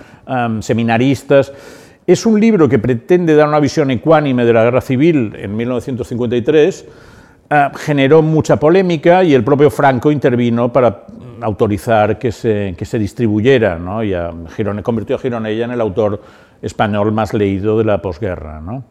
[0.61, 1.53] seminaristas.
[2.07, 6.87] Es un libro que pretende dar una visión ecuánime de la guerra civil en 1953,
[7.51, 11.05] eh, generó mucha polémica y el propio Franco intervino para
[11.43, 14.03] autorizar que se, que se distribuyera, ¿no?
[14.05, 14.31] y a
[14.83, 16.21] convirtió a Gironella en el autor
[16.63, 18.61] español más leído de la posguerra.
[18.61, 18.85] ¿no?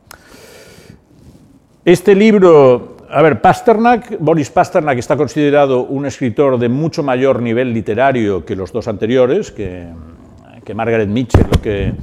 [1.86, 7.74] Este libro, a ver, Pasternak, Boris Pasternak está considerado un escritor de mucho mayor nivel
[7.74, 9.88] literario que los dos anteriores, que,
[10.76, 11.94] Margaret Mitchell o que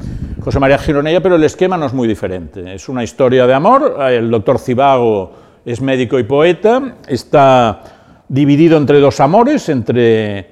[0.43, 2.75] José María Gironella, pero el esquema no es muy diferente.
[2.75, 5.33] Es una historia de amor, el doctor Cibago
[5.65, 7.83] es médico y poeta, está
[8.29, 10.51] dividido entre dos amores, entre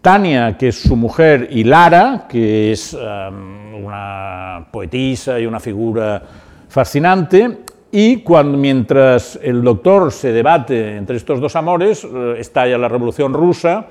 [0.00, 6.20] Tania, que es su mujer, y Lara, que es um, una poetisa y una figura
[6.68, 7.58] fascinante,
[7.94, 13.34] y cuando, mientras el doctor se debate entre estos dos amores, eh, estalla la Revolución
[13.34, 13.88] Rusa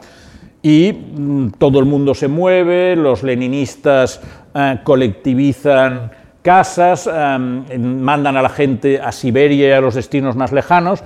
[0.64, 4.20] y mm, todo el mundo se mueve, los leninistas
[4.56, 6.12] eh, colectivizan
[6.42, 11.04] casas, eh, mandan a la gente a Siberia y a los destinos más lejanos,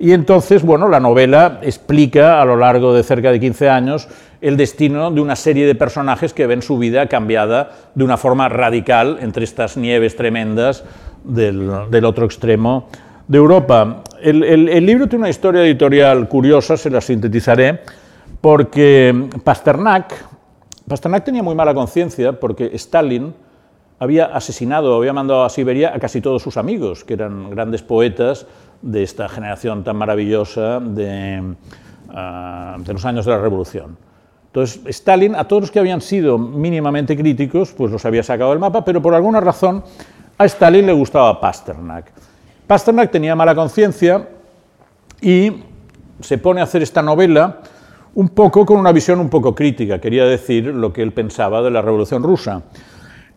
[0.00, 4.08] y entonces, bueno, la novela explica a lo largo de cerca de 15 años
[4.40, 8.48] el destino de una serie de personajes que ven su vida cambiada de una forma
[8.48, 10.84] radical entre estas nieves tremendas
[11.28, 12.88] del, otro extremo
[13.28, 14.02] de Europa.
[14.20, 17.80] El, libro tiene una historia editorial curiosa, se la sintetizaré,
[18.40, 20.14] porque Pasternak,
[20.88, 23.34] Pasternak tenía muy mala conciencia porque Stalin
[23.98, 28.46] había asesinado, había mandado a Siberia a casi todos sus amigos, que eran grandes poetas
[28.80, 31.54] de esta generación tan maravillosa de,
[32.10, 33.96] ah, de los años de la Revolución.
[34.46, 38.58] Entonces, Stalin, a todos los que habían sido mínimamente críticos, pues los había sacado del
[38.58, 39.82] mapa, pero por alguna razón
[40.38, 42.12] a Stalin le gustaba Pasternak.
[42.66, 44.28] Pasternak tenía mala conciencia
[45.20, 45.52] y
[46.20, 47.58] se pone a hacer esta novela
[48.14, 51.70] un poco con una visión un poco crítica, quería decir lo que él pensaba de
[51.70, 52.62] la Revolución Rusa.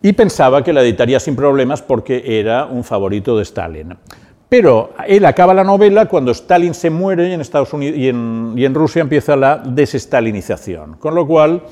[0.00, 3.96] Y pensaba que la editaría sin problemas porque era un favorito de Stalin.
[4.48, 10.96] Pero él acaba la novela cuando Stalin se muere y en, Rusia empieza la desestalinización.
[10.96, 11.62] Con lo cual,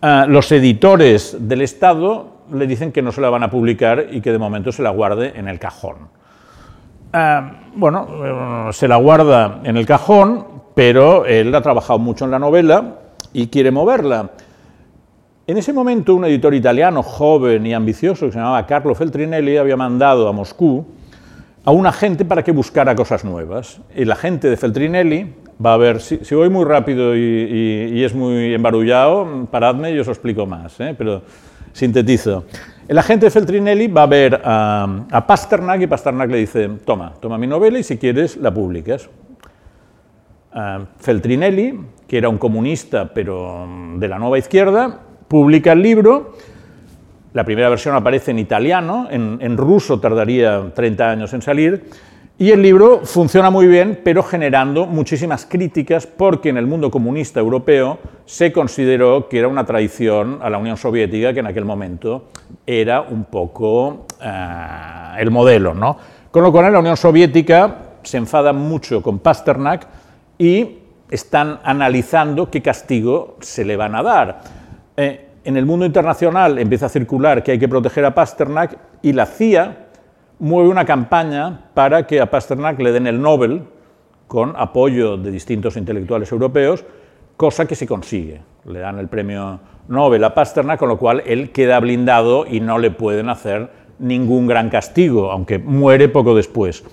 [0.00, 4.20] ah, los editores del Estado le dicen que no se la van a publicar y
[4.20, 6.08] que de momento se la guarde en el cajón.
[7.12, 12.30] Ah, bueno, eh, se la guarda en el cajón, pero él ha trabajado mucho en
[12.30, 12.96] la novela
[13.32, 14.30] y quiere moverla.
[15.46, 19.76] En ese momento, un editor italiano joven y ambicioso que se llamaba Carlo Feltrinelli había
[19.76, 20.84] mandado a Moscú
[21.64, 23.80] a un agente para que buscara cosas nuevas.
[23.94, 25.34] El agente de Feltrinelli
[25.64, 30.46] va a ver, si, voy muy rápido y, es muy embarullado, paradme y os explico
[30.46, 30.94] más, ¿eh?
[30.96, 31.22] pero
[31.72, 32.44] Sintetizo.
[32.88, 37.46] El agente Feltrinelli va a ver a, Pasternak y Pasternak le dice, toma, toma mi
[37.46, 39.10] novela y si quieres la publicas.
[40.98, 46.34] Feltrinelli, que era un comunista pero de la nueva izquierda, publica el libro.
[47.34, 51.84] La primera versión aparece en italiano, en ruso tardaría 30 años en salir,
[52.40, 57.40] y el libro funciona muy bien, pero generando muchísimas críticas porque en el mundo comunista
[57.40, 62.28] europeo se consideró que era una traición a la Unión Soviética, que en aquel momento
[62.64, 65.74] era un poco eh, el modelo.
[65.74, 65.96] ¿no?
[66.30, 69.88] Con lo cual, la Unión Soviética se enfada mucho con Pasternak
[70.38, 70.78] y
[71.10, 74.40] están analizando qué castigo se le van a dar.
[74.96, 79.12] Eh, en el mundo internacional empieza a circular que hay que proteger a Pasternak y
[79.12, 79.87] la CIA
[80.38, 83.62] mueve una campaña para que a Pasternak le den el Nobel
[84.26, 86.84] con apoyo de distintos intelectuales europeos,
[87.36, 88.40] cosa que se consigue.
[88.66, 92.78] Le dan el premio Nobel a Pasternak, con lo cual él queda blindado y no
[92.78, 96.84] le pueden hacer ningún gran castigo, aunque muere poco después.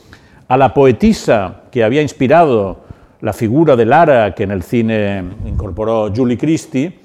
[0.47, 2.86] A la poetisa que había inspirado
[3.21, 6.99] la figura de Lara, que en el cine incorporó Julie Christie,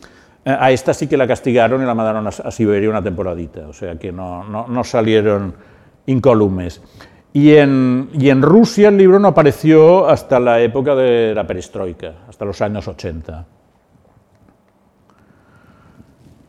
[0.44, 3.72] eh, a esta sí que la castigaron y la mandaron a Siberia una temporadita, o
[3.72, 5.55] sea que no, no, no salieron
[6.07, 6.83] incólumes.
[7.33, 12.15] Y en, y en, Rusia el libro no apareció hasta la época de la perestroika,
[12.29, 13.47] hasta los años 80.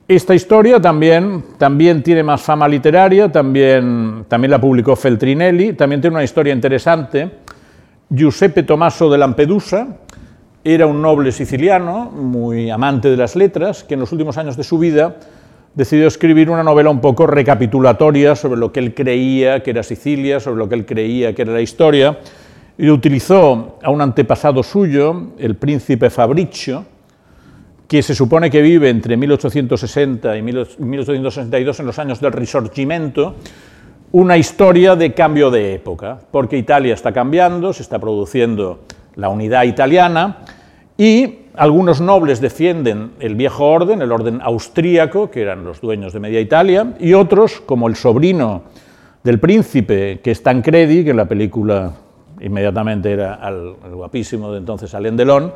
[0.08, 6.16] Esta historia también, también tiene más fama literaria, también, también la publicó Feltrinelli, también tiene
[6.16, 7.32] una historia interesante.
[8.10, 9.88] Giuseppe Tommaso de Lampedusa
[10.66, 14.66] era un noble siciliano, muy amante de las letras, que en los últimos años de
[14.66, 15.16] su vida
[15.74, 20.40] decidió escribir una novela un poco recapitulatoria sobre lo que él creía que era Sicilia,
[20.40, 22.20] sobre lo que él creía que era la historia,
[22.78, 26.86] y utilizó a un antepasado suyo, el príncipe Fabricio,
[27.88, 33.36] que se supone que vive entre 1860 y 1862 en los años del Risorgimento,
[34.14, 38.82] una historia de cambio de época, porque Italia está cambiando, se está produciendo
[39.16, 40.40] la unidad italiana,
[40.98, 46.20] y algunos nobles defienden el viejo orden, el orden austríaco, que eran los dueños de
[46.20, 48.64] media Italia, y otros, como el sobrino
[49.24, 51.92] del príncipe, que es Tancredi, que en la película
[52.40, 55.52] inmediatamente era el guapísimo de entonces Alain Delon,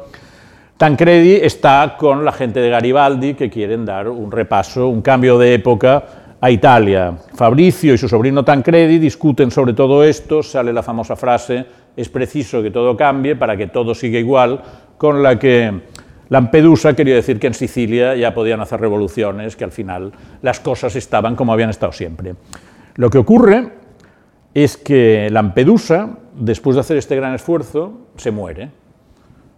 [0.77, 5.53] Tancredi está con la gente de Garibaldi que quieren dar un repaso, un cambio de
[5.53, 6.03] época
[6.41, 7.13] a Italia.
[7.33, 12.61] Fabricio y su sobrino Tancredi discuten sobre todo esto, sale la famosa frase, es preciso
[12.61, 14.61] que todo cambie para que todo siga igual,
[14.97, 15.81] con la que
[16.29, 20.95] Lampedusa quería decir que en Sicilia ya podían hacer revoluciones, que al final las cosas
[20.95, 22.35] estaban como habían estado siempre.
[22.95, 23.69] Lo que ocurre
[24.53, 28.69] es que Lampedusa, después de hacer este gran esfuerzo, se muere.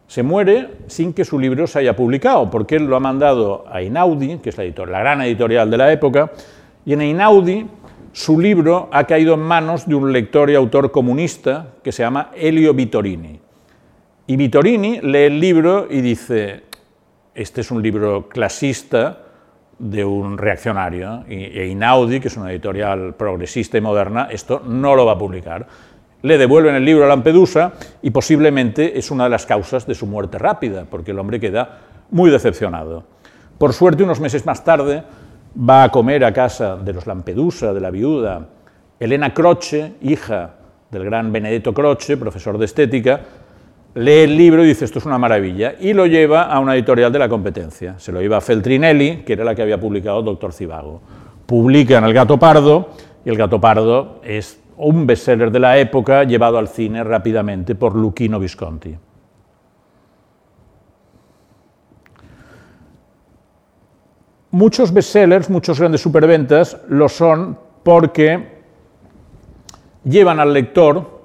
[0.07, 3.81] Se muere sin que su libro se haya publicado, porque él lo ha mandado a
[3.81, 6.31] Inaudi, que es la, la gran editorial de la época,
[6.85, 7.67] y en Inaudi
[8.11, 12.31] su libro ha caído en manos de un lector y autor comunista que se llama
[12.35, 13.46] Elio Vittorini.
[14.29, 16.63] Y Vittorini lee el libro y dice,
[17.33, 19.19] este es un libro clasista
[19.79, 25.05] de un reaccionario, y Inaudi, que es una editorial progresista y moderna, esto no lo
[25.05, 25.65] va a publicar.
[26.23, 30.05] Le devuelven el libro a Lampedusa y posiblemente es una de las causas de su
[30.05, 31.77] muerte rápida, porque el hombre queda
[32.11, 33.05] muy decepcionado.
[33.57, 35.03] Por suerte, unos meses más tarde,
[35.57, 38.49] va a comer a casa de los Lampedusa, de la viuda,
[38.99, 40.55] Elena Croce, hija
[40.91, 43.21] del gran Benedetto Croce, profesor de estética,
[43.97, 47.11] lee el libro y dice esto es una maravilla, y lo lleva a una editorial
[47.11, 47.97] de la competencia.
[47.97, 51.01] Se lo lleva a Feltrinelli, que era la que había publicado Doctor Cibago.
[51.45, 52.89] Publican El gato pardo,
[53.25, 57.95] y El gato pardo es un bestseller de la época llevado al cine rápidamente por
[57.95, 58.95] Luchino Visconti.
[64.51, 68.57] Muchos bestsellers, muchos grandes superventas, lo son porque
[70.03, 71.19] llevan al lector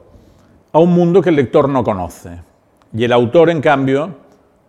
[0.73, 2.52] a un mundo que el lector no conoce.
[2.95, 4.17] Y el autor, en cambio,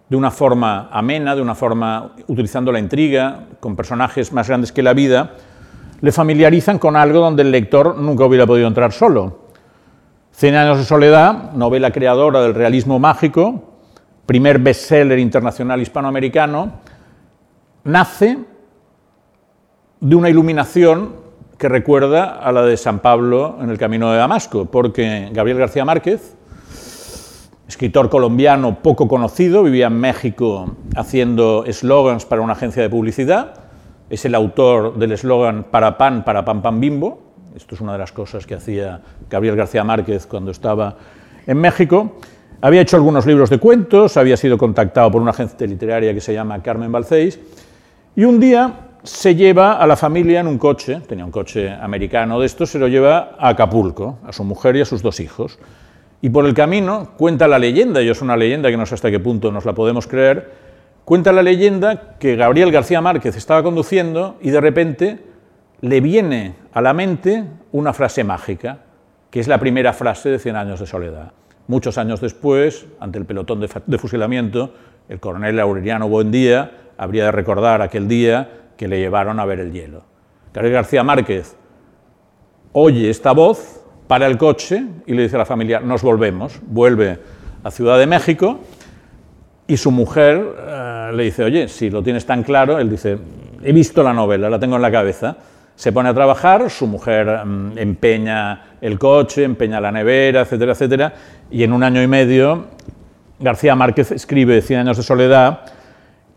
[0.09, 4.83] de una forma amena, de una forma utilizando la intriga, con personajes más grandes que
[4.83, 5.31] la vida,
[6.01, 9.43] le familiarizan con algo donde el lector nunca hubiera podido entrar solo.
[10.31, 13.73] Cien años de soledad, novela creadora del realismo mágico,
[14.25, 16.73] primer bestseller internacional hispanoamericano,
[17.83, 18.37] nace
[19.99, 21.15] de una iluminación
[21.57, 25.85] que recuerda a la de San Pablo en el camino de Damasco, porque Gabriel García
[25.85, 26.35] Márquez,
[27.67, 33.53] escritor colombiano poco conocido, vivía en México haciendo eslogans para una agencia de publicidad,
[34.09, 37.21] es el autor del eslogan para pan, para pan, pan bimbo,
[37.55, 40.97] esto es una de las cosas que hacía Gabriel García Márquez cuando estaba
[41.47, 42.17] en México,
[42.61, 46.33] había hecho algunos libros de cuentos, había sido contactado por una agencia literaria que se
[46.33, 47.39] llama Carmen Balceis,
[48.15, 52.39] y un día se lleva a la familia en un coche, tenía un coche americano
[52.39, 55.59] de estos, se lo lleva a Acapulco, a su mujer y a sus dos hijos.
[56.23, 59.11] Y por el camino cuenta la leyenda, y es una leyenda que no sé hasta
[59.11, 60.51] qué punto nos la podemos creer,
[61.03, 65.19] cuenta la leyenda que Gabriel García Márquez estaba conduciendo y de repente
[65.81, 68.79] le viene a la mente una frase mágica,
[69.29, 71.33] que es la primera frase de Cien años de soledad.
[71.67, 74.73] Muchos años después, ante el pelotón de, fusilamiento,
[75.09, 79.73] el coronel Aureliano Buendía habría de recordar aquel día que le llevaron a ver el
[79.73, 80.05] hielo.
[80.53, 81.57] Gabriel García Márquez
[82.71, 83.82] oye esta voz,
[84.13, 87.17] para el coche y le dice a la familia, nos volvemos, vuelve
[87.63, 88.59] a Ciudad de México
[89.65, 93.17] y su mujer eh, le dice, oye, si lo tienes tan claro, él dice,
[93.63, 95.37] he visto la novela, la tengo en la cabeza,
[95.75, 101.13] se pone a trabajar, su mujer mm, empeña el coche, empeña la nevera, etcétera, etcétera,
[101.49, 102.67] y en un año y medio
[103.39, 105.61] García Márquez escribe Cien años de soledad,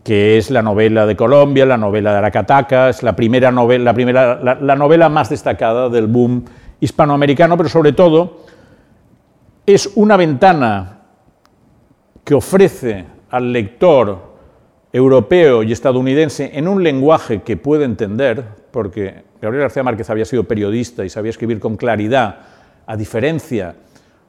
[0.03, 3.93] que es la novela de Colombia, la novela de Aracataca, es la primera novela, la,
[3.93, 6.43] primera, la, novela más destacada del boom
[6.79, 8.41] hispanoamericano, pero sobre todo
[9.65, 11.01] es una ventana
[12.23, 14.37] que ofrece al lector
[14.93, 20.45] europeo y estadounidense en un lenguaje que puede entender, porque Gabriel García Márquez había sido
[20.45, 22.39] periodista y sabía escribir con claridad,
[22.85, 23.75] a diferencia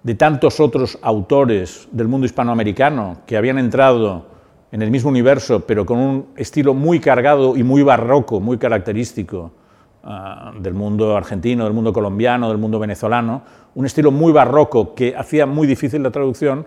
[0.03, 4.27] de tantos otros autores del mundo hispanoamericano que habían entrado
[4.73, 9.53] en el mismo universo, pero con un estilo muy cargado y muy barroco, muy característico
[10.05, 13.43] ah, del mundo argentino, del mundo colombiano, del mundo venezolano,
[13.75, 16.67] un estilo muy barroco que hacía muy difícil la traducción,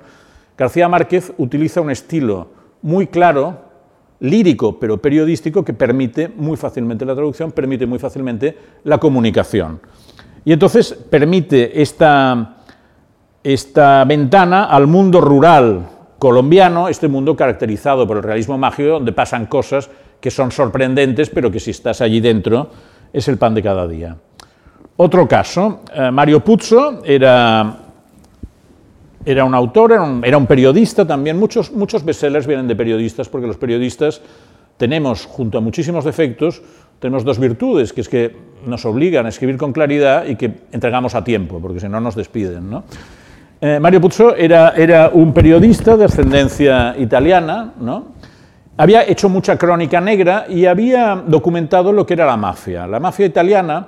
[0.58, 2.50] García Márquez utiliza un estilo
[2.82, 3.72] muy claro,
[4.20, 9.80] lírico, pero periodístico, que permite muy fácilmente la traducción, permite muy fácilmente la comunicación.
[10.46, 12.58] Y entonces permite esta,
[13.44, 15.88] esta ventana al mundo rural,
[16.20, 19.90] colombiano, este mundo caracterizado por el realismo mágico, donde pasan cosas
[20.20, 22.70] que son sorprendentes, pero que si estás allí dentro
[23.14, 24.16] es el pan de cada día.
[24.98, 27.76] Otro caso, eh, Mario Puzo era,
[29.26, 29.94] era un autor,
[30.24, 34.22] era un, periodista también, muchos, muchos bestsellers vienen de periodistas, porque los periodistas
[34.78, 36.62] tenemos, junto a muchísimos defectos,
[37.00, 38.36] tenemos dos virtudes, que es que
[38.66, 42.16] nos obligan a escribir con claridad y que entregamos a tiempo, porque si no nos
[42.16, 42.84] despiden.
[43.60, 48.21] Eh, Mario Puzo era, era, un periodista de ascendencia italiana, ¿no?
[48.82, 52.88] Había hecho mucha crónica negra y había documentado lo que era la mafia.
[52.88, 53.88] La mafia italiana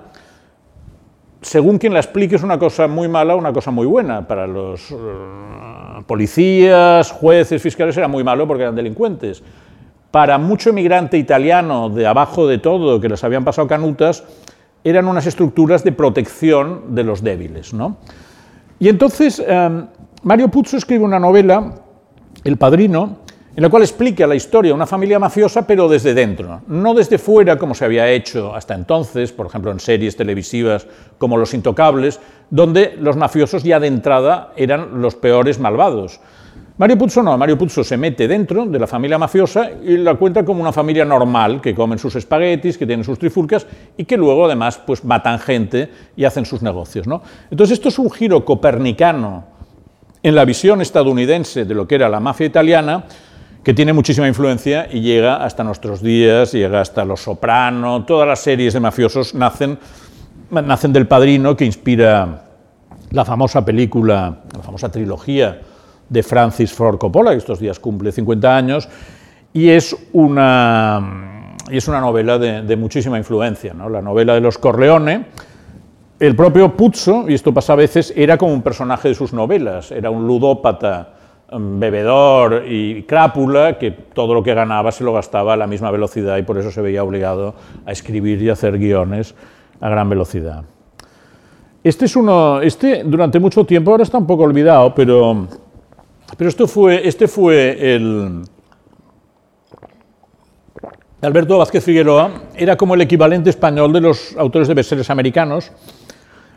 [1.43, 4.27] según quien la explique, es una cosa muy mala una cosa muy buena.
[4.27, 4.95] Para los eh,
[6.07, 9.43] policías, jueces, fiscales era muy malo porque eran delincuentes.
[10.11, 14.23] Para mucho emigrante italiano de abajo de todo, que les habían pasado canutas,
[14.83, 17.73] eran unas estructuras de protección de los débiles.
[17.73, 17.97] ¿no?
[18.79, 19.87] Y entonces em,
[20.23, 21.73] Mario Puzo escribe una novela,
[22.43, 23.22] El Padrino,
[23.55, 27.19] en la cual explica la historia de una familia mafiosa, pero desde dentro, no desde
[27.19, 30.87] fuera, como se había hecho hasta entonces, por ejemplo, en series televisivas
[31.19, 36.19] como Los Intocables, donde los mafiosos ya de entrada eran los peores malvados.
[36.75, 40.43] Mario Puzo no, Mario Puzo se mete dentro de la familia mafiosa y la cuenta
[40.43, 44.45] como una familia normal, que comen sus espaguetis, que tienen sus trifulcas y que luego
[44.45, 47.05] además pues matan gente y hacen sus negocios.
[47.05, 47.21] ¿no?
[47.51, 49.43] Entonces esto es un giro copernicano
[50.23, 53.05] en la visión estadounidense de lo que era la mafia italiana,
[53.63, 58.39] que tiene muchísima influencia y llega hasta nuestros días, llega hasta Los Soprano, todas las
[58.39, 59.79] series de mafiosos nacen,
[60.51, 62.43] nacen del padrino que inspira
[63.11, 65.61] la famosa película, la famosa trilogía
[66.09, 68.89] de Francis Ford Coppola, que estos días cumple 50 años,
[69.53, 73.87] y es una, y es una novela de, muchísima influencia, ¿no?
[73.87, 75.25] la novela de los Corleone.
[76.19, 79.91] El propio Puzzo, y esto pasa a veces, era como un personaje de sus novelas,
[79.91, 81.12] era un ludópata
[81.51, 86.37] bebedor y crápula que todo lo que ganaba se lo gastaba a la misma velocidad
[86.37, 87.53] y por eso se veía obligado
[87.85, 89.35] a escribir y hacer guiones
[89.79, 90.63] a gran velocidad.
[91.83, 95.47] Este es uno, este durante mucho tiempo, ahora está un poco olvidado, pero,
[96.37, 98.41] pero esto fue, este fue el...
[101.21, 105.71] Alberto Vázquez Figueroa era como el equivalente español de los autores de bestsellers americanos.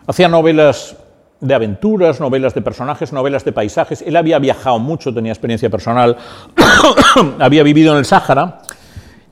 [0.08, 0.96] Hacía novelas
[1.40, 4.02] de aventuras, novelas de personajes, novelas de paisajes.
[4.02, 6.16] Él había viajado mucho, tenía experiencia personal,
[7.38, 8.60] había vivido en el Sáhara.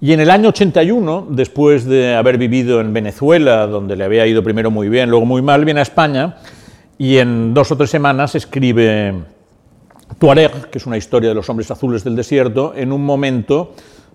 [0.01, 4.43] Y en el año 81, después de haber vivido en Venezuela, donde le había ido
[4.43, 6.37] primero muy bien, luego muy mal, viene a España
[6.99, 9.15] y en dos o tres semanas escribe
[10.19, 13.75] Tuareg, que es una historia de los hombres azules del desierto, en un momento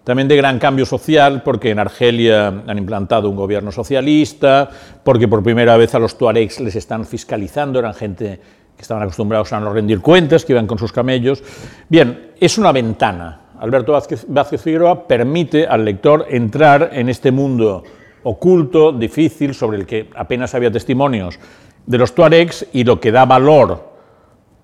[0.09, 4.67] también de gran cambio social, porque en Argelia han implantado un gobierno socialista,
[5.03, 8.39] porque por primera vez a los tuaregs les están fiscalizando, eran gente
[8.75, 11.43] que estaban acostumbrados a no rendir cuentas, que iban con sus camellos.
[11.89, 13.41] Bien, es una ventana.
[13.59, 17.83] Alberto Vázquez, Figueroa permite al lector entrar en este mundo
[18.23, 21.37] oculto, difícil, sobre el que apenas había testimonios
[21.85, 23.88] de los tuaregs y lo que da valor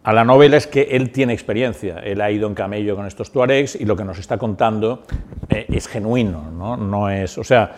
[0.05, 3.31] a la novela es que él tiene experiencia, él ha ido en camello con estos
[3.31, 5.01] tuaregs y lo que nos está contando
[5.49, 6.77] eh, es genuino, ¿no?
[6.77, 7.71] no es, o sea,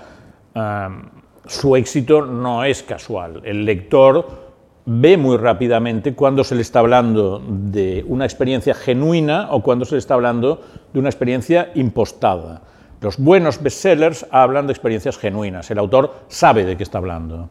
[1.46, 3.42] su éxito no es casual.
[3.46, 4.28] El lector
[4.86, 9.96] ve muy rápidamente cuando se le está hablando de una experiencia genuina o cuando se
[9.96, 10.62] le está hablando
[10.92, 12.62] de una experiencia impostada.
[13.00, 17.50] Los buenos bestsellers hablan de experiencias genuinas, el autor sabe de qué está hablando.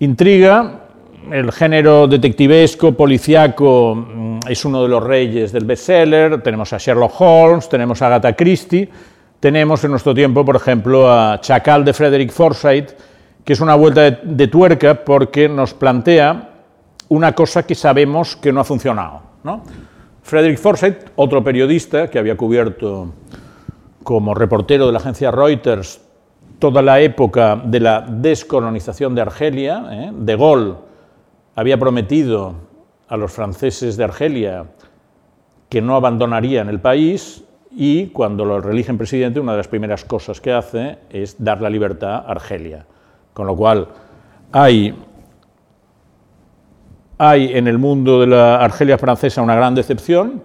[0.00, 0.79] Intriga,
[1.30, 6.42] el género detectivesco, policiaco, mm, es uno de los reyes del bestseller.
[6.42, 8.88] Tenemos a Sherlock Holmes, tenemos a Agatha Christie,
[9.38, 12.90] tenemos en nuestro tiempo, por ejemplo, a Chacal de Frederick Forsyth,
[13.44, 16.50] que es una vuelta de, tuerca porque nos plantea
[17.08, 19.22] una cosa que sabemos que no ha funcionado.
[19.42, 19.62] ¿no?
[20.22, 23.12] Frederick Forsyth, otro periodista que había cubierto
[24.02, 26.00] como reportero de la agencia Reuters
[26.58, 29.84] toda la época de la descolonización de Argelia.
[29.90, 30.10] ¿eh?
[30.12, 30.89] De Gaulle
[31.54, 32.54] había prometido
[33.08, 34.66] a los franceses de Argelia
[35.68, 40.40] que no abandonarían el país y cuando lo religen presidente, una de las primeras cosas
[40.40, 42.86] que hace es dar la libertad a Argelia.
[43.32, 43.86] Con lo cual,
[44.50, 44.94] hay,
[47.18, 50.42] hay en el mundo de la Argelia francesa una gran decepción.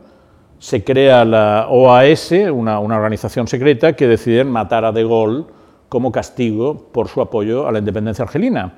[0.59, 5.45] Se crea la OAS, una, una organización secreta, que deciden matar a De Gaulle
[5.89, 8.73] como castigo por su apoyo a la independencia argelina.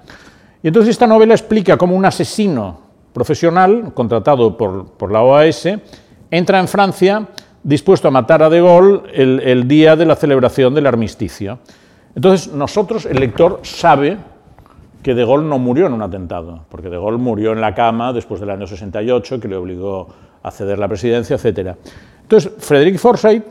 [0.68, 2.78] Entonces esta novela explica cómo un asesino
[3.14, 5.66] profesional, contratado por, la OAS,
[6.30, 7.26] entra en Francia
[7.64, 11.60] dispuesto a matar a De Gaulle el, el, día de la celebración del armisticio.
[12.16, 14.18] Entonces nosotros, el lector, sabe
[15.02, 18.12] que De Gaulle no murió en un atentado, porque De Gaulle murió en la cama
[18.12, 20.10] después del año 68, que le obligó
[20.44, 21.78] a ceder la presidencia, etc.
[22.24, 23.46] Entonces, Frederick Forsyth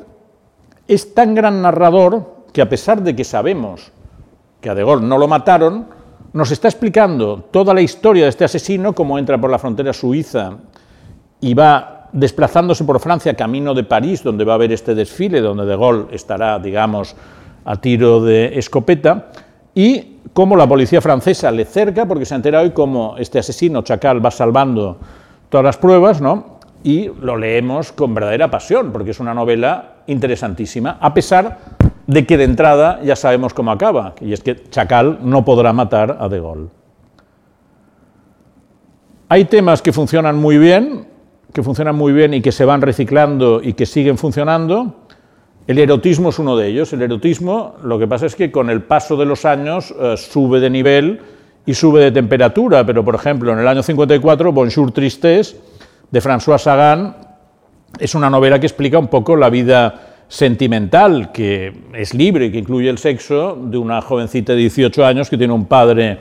[0.86, 3.90] es tan gran narrador que a pesar de que sabemos
[4.60, 5.95] que a De Gaulle no lo mataron,
[6.36, 10.50] nos está explicando toda la historia de este asesino, cómo entra por la frontera suiza
[11.40, 15.64] y va desplazándose por Francia camino de París, donde va a haber este desfile, donde
[15.64, 17.16] De Gaulle estará, digamos,
[17.64, 19.28] a tiro de escopeta,
[19.74, 23.80] y cómo la policía francesa le cerca, porque se ha enterado y cómo este asesino
[23.80, 24.98] chacal va salvando
[25.48, 26.56] todas las pruebas, ¿no?
[26.86, 31.75] y lo leemos con verdadera pasión, porque es una novela interesantísima, a pesar
[32.06, 36.18] de que de entrada ya sabemos cómo acaba, y es que Chacal no podrá matar
[36.20, 36.68] a De Gaulle.
[39.28, 41.08] Hay temas que funcionan muy bien,
[41.52, 45.06] que funcionan muy bien y que se van reciclando y que siguen funcionando.
[45.66, 46.92] El erotismo es uno de ellos.
[46.92, 50.60] El erotismo, lo que pasa es que con el paso de los años eh, sube
[50.60, 51.20] de nivel
[51.64, 55.56] y sube de temperatura, pero por ejemplo en el año 54, Bonjour Tristesse,
[56.08, 57.16] de François Sagan,
[57.98, 62.88] es una novela que explica un poco la vida sentimental, que es libre, que incluye
[62.88, 66.18] el sexo, de una jovencita de 18 años que tiene un padre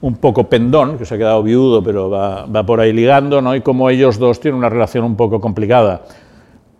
[0.00, 3.54] un poco pendón, que se ha quedado viudo, pero va, por ahí ligando, ¿no?
[3.54, 6.02] y como ellos dos tienen una relación un poco complicada.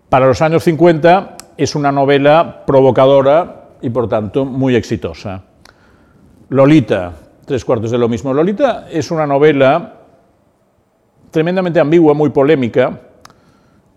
[0.09, 5.43] Para los años 50 es una novela provocadora y por tanto muy exitosa.
[6.51, 7.13] Lolita,
[7.45, 8.33] tres cuartos de lo mismo.
[8.33, 9.95] Lolita es una novela
[11.31, 13.01] tremendamente ambigua, muy polémica,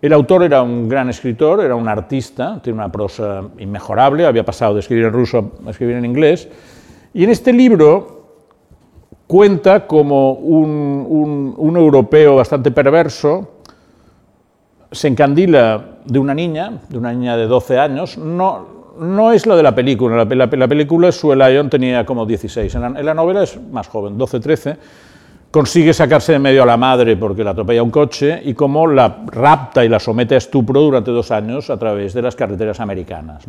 [0.02, 4.74] el autor era un gran escritor, era un artista, tiene una prosa inmejorable, había pasado
[4.74, 6.50] de escribir en ruso a escribir en inglés,
[7.14, 8.22] y en este libro
[9.28, 13.60] cuenta como un, europeo bastante perverso
[14.92, 19.64] se encandila de una niña, de una niña de 12 años, no, es lo de
[19.64, 23.60] la película, la, la, película Sue Lyon tenía como 16, en la, la novela es
[23.72, 24.78] más joven, 12, 13,
[25.52, 29.24] consigue sacarse de medio a la madre porque la atropella un coche y cómo la
[29.28, 33.44] rapta y la somete a estupro durante dos años a través de las carreteras americanas.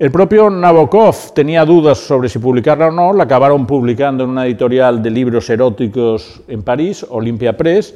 [0.00, 4.46] El propio Nabokov tenía dudas sobre si publicarla o no, la acabaron publicando en una
[4.46, 7.94] editorial de libros eróticos en París, Olympia Press,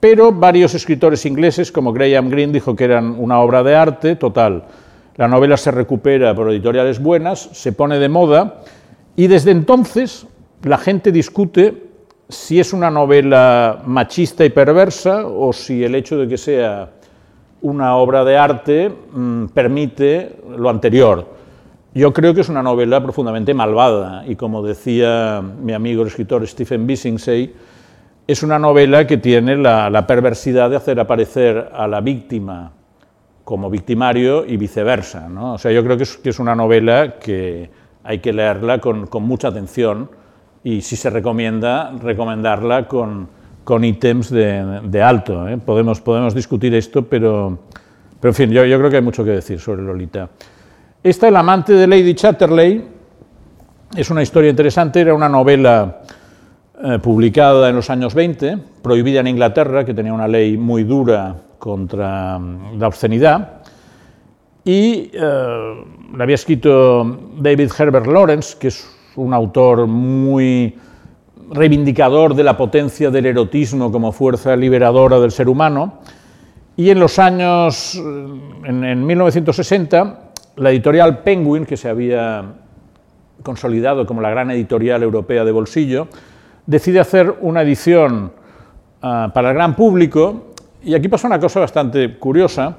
[0.00, 4.64] pero varios escritores ingleses como Graham Greene dijo que eran una obra de arte, total.
[5.16, 8.60] La novela se recupera por editoriales buenas, se pone de moda
[9.16, 10.26] y desde entonces
[10.62, 11.87] la gente discute
[12.28, 16.90] si es una novela machista y perversa o si el hecho de que sea
[17.62, 21.26] una obra de arte mm, permite lo anterior.
[21.94, 26.46] Yo creo que es una novela profundamente malvada y como decía mi amigo el escritor
[26.46, 27.54] Stephen Bissingsey,
[28.26, 32.72] es una novela que tiene la, perversidad de hacer aparecer a la víctima
[33.42, 35.30] como victimario y viceversa.
[35.30, 35.54] ¿no?
[35.54, 37.70] O sea, yo creo que es, una novela que
[38.04, 40.10] hay que leerla con mucha atención
[40.64, 43.28] y si se recomienda, recomendarla con,
[43.64, 45.48] con ítems de, de, alto.
[45.48, 45.58] ¿eh?
[45.58, 47.58] Podemos, podemos discutir esto, pero,
[48.20, 50.28] pero en fin, yo, yo, creo que hay mucho que decir sobre Lolita.
[51.02, 52.84] Esta, El amante de Lady Chatterley,
[53.96, 56.00] es una historia interesante, era una novela
[56.82, 61.36] eh, publicada en los años 20, prohibida en Inglaterra, que tenía una ley muy dura
[61.58, 63.62] contra mm, la obscenidad,
[64.64, 65.84] y eh,
[66.16, 70.74] la había escrito David Herbert Lawrence, que es un autor muy
[71.50, 76.00] reivindicador de la potencia del erotismo como fuerza liberadora del ser humano.
[76.76, 80.18] Y en los años, en, 1960,
[80.56, 82.44] la editorial Penguin, que se había
[83.42, 86.08] consolidado como la gran editorial europea de bolsillo,
[86.66, 88.32] decide hacer una edición
[89.02, 90.52] ah, para el gran público.
[90.82, 92.78] Y aquí pasa una cosa bastante curiosa.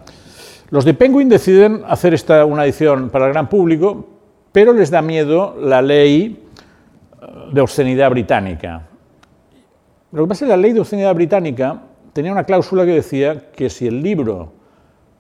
[0.70, 4.19] Los de Penguin deciden hacer esta, una edición para el gran público
[4.52, 6.46] pero les da miedo la ley
[7.22, 8.88] eh, de obscenidad británica.
[10.12, 11.82] Lo que pasa es que la ley de obscenidad británica
[12.14, 14.54] tenía una cláusula que decía que si el libro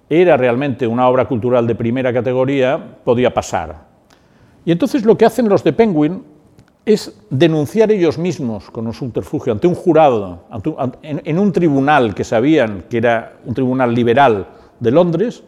[0.09, 3.87] era realmente una obra cultural de primera categoría, podía pasar.
[4.65, 6.23] Y entonces lo que hacen los de Penguin
[6.85, 10.45] es denunciar ellos mismos con un subterfugio ante un jurado,
[11.03, 14.47] en un tribunal que sabían que era un tribunal liberal
[14.79, 15.43] de Londres,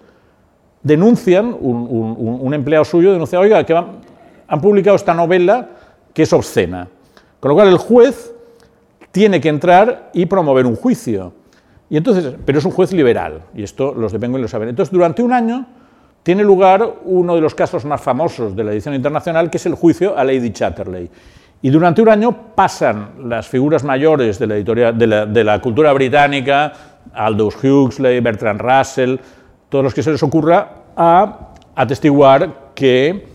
[0.83, 5.69] denuncian, un, empleado suyo denuncia, oiga, que han publicado esta novela
[6.13, 6.87] que es obscena.
[7.39, 8.33] Con lo cual el juez
[9.11, 11.33] tiene que entrar y promover un juicio.
[11.89, 14.69] Y entonces, pero es un juez liberal, y esto los de Penguin lo saben.
[14.69, 15.65] Entonces, durante un año
[16.23, 19.75] tiene lugar uno de los casos más famosos de la edición internacional, que es el
[19.75, 21.09] juicio a Lady Chatterley.
[21.63, 26.73] Y durante un año pasan las figuras mayores de la, cultura británica,
[27.13, 29.17] Aldous Huxley, Bertrand Russell,
[29.71, 33.31] todos los que se les ocurra, a atestiguar que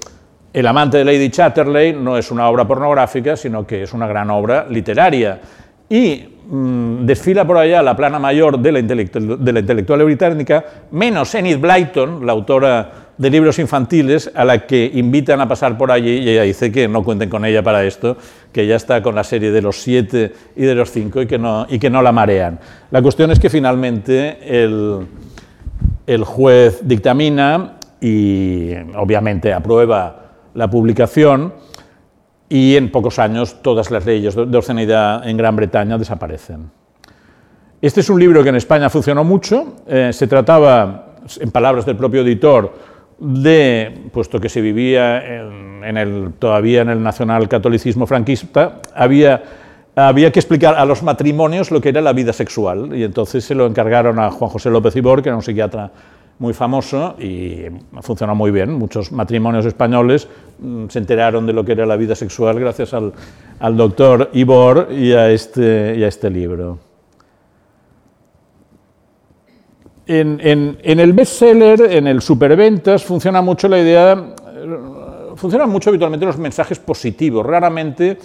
[0.53, 4.30] El amante de Lady Chatterley no es una obra pornográfica, sino que es una gran
[4.30, 5.41] obra literaria.
[5.89, 11.34] Y mm, desfila por allá la plana mayor de la, de la intelectual británica, menos
[11.34, 16.18] Enid Blyton, la autora de libros infantiles, a la que invitan a pasar por allí
[16.18, 18.16] y ella dice que no cuenten con ella para esto,
[18.53, 21.39] que ya está con la serie de los siete y de los cinco y que
[21.39, 22.59] no, y que no la marean.
[22.91, 25.07] La cuestión es que finalmente el
[26.07, 30.22] el juez dictamina y obviamente aprueba
[30.54, 31.52] la publicación
[32.48, 36.70] y en pocos años todas las leyes de obscenidad en Gran Bretaña desaparecen.
[37.80, 39.76] Este es un libro que en España funcionó mucho.
[39.86, 42.72] Eh, se trataba, en palabras del propio editor,
[43.18, 49.42] de, puesto que se vivía en, el, todavía en el nacionalcatolicismo franquista, había,
[49.97, 52.94] había que explicar a los matrimonios lo que era la vida sexual.
[52.94, 55.90] Y entonces se lo encargaron a Juan José López Ibor, que era un psiquiatra
[56.38, 57.62] muy famoso y
[58.03, 58.74] funcionó muy bien.
[58.74, 60.28] Muchos matrimonios españoles
[60.59, 65.12] mm, se enteraron de lo que era la vida sexual gracias al, doctor Ibor y
[65.12, 66.78] a este, este libro.
[70.07, 70.38] En,
[70.84, 74.34] el bestseller, en el superventas, funciona mucho la idea,
[75.34, 77.44] funcionan mucho habitualmente los mensajes positivos.
[77.44, 78.18] Raramente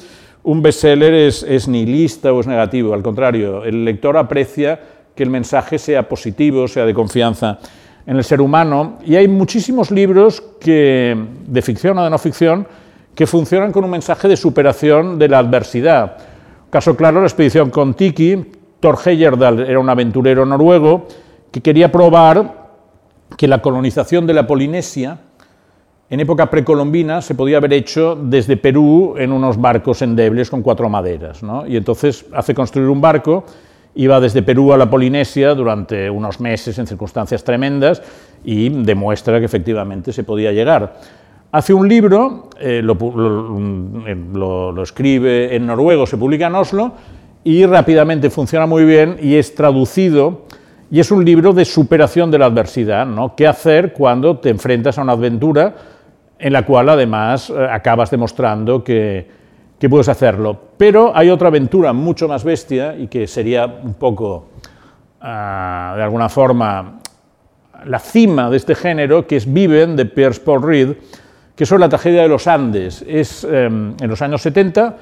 [0.43, 4.79] un bestseller es, es nihilista o es negativo, al contrario, el lector aprecia
[5.15, 7.59] que el mensaje sea positivo, sea de confianza
[8.05, 11.15] en el ser humano, y hay muchísimos libros que,
[11.45, 12.67] de ficción o de no ficción
[13.13, 16.17] que funcionan con un mensaje de superación de la adversidad.
[16.69, 18.45] Caso claro, la expedición con Tiki,
[18.79, 21.07] Thor Heyerdahl era un aventurero noruego
[21.51, 22.61] que quería probar
[23.37, 25.19] que la colonización de la Polinesia
[26.11, 30.89] en época precolombina se podía haber hecho desde Perú en unos barcos endebles con cuatro
[30.89, 31.39] maderas.
[31.69, 33.45] Y entonces hace construir un barco,
[33.95, 38.03] iba desde Perú a la Polinesia durante unos meses en circunstancias tremendas
[38.43, 40.99] y demuestra que efectivamente se podía llegar.
[41.49, 42.93] Hace un libro, eh, lo,
[44.73, 46.91] lo escribe en noruego, se publica en Oslo
[47.45, 50.41] y rápidamente funciona muy bien y es traducido
[50.91, 53.33] y es un libro de superación de la adversidad, ¿no?
[53.33, 55.73] ¿Qué hacer cuando te enfrentas a una aventura
[56.41, 59.27] en la cual además eh, acabas demostrando que,
[59.79, 60.59] que, puedes hacerlo?
[60.77, 64.49] Pero hay otra aventura mucho más bestia y que sería un poco,
[65.21, 66.99] ah, de alguna forma,
[67.85, 70.93] la cima de este género, que es Viven, de Pierce Paul Reed,
[71.55, 73.03] que es la tragedia de los Andes.
[73.07, 74.97] Es em, en los años 70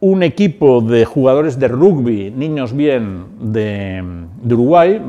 [0.00, 4.02] un equipo de jugadores de rugby, niños bien de,
[4.44, 5.00] Uruguay,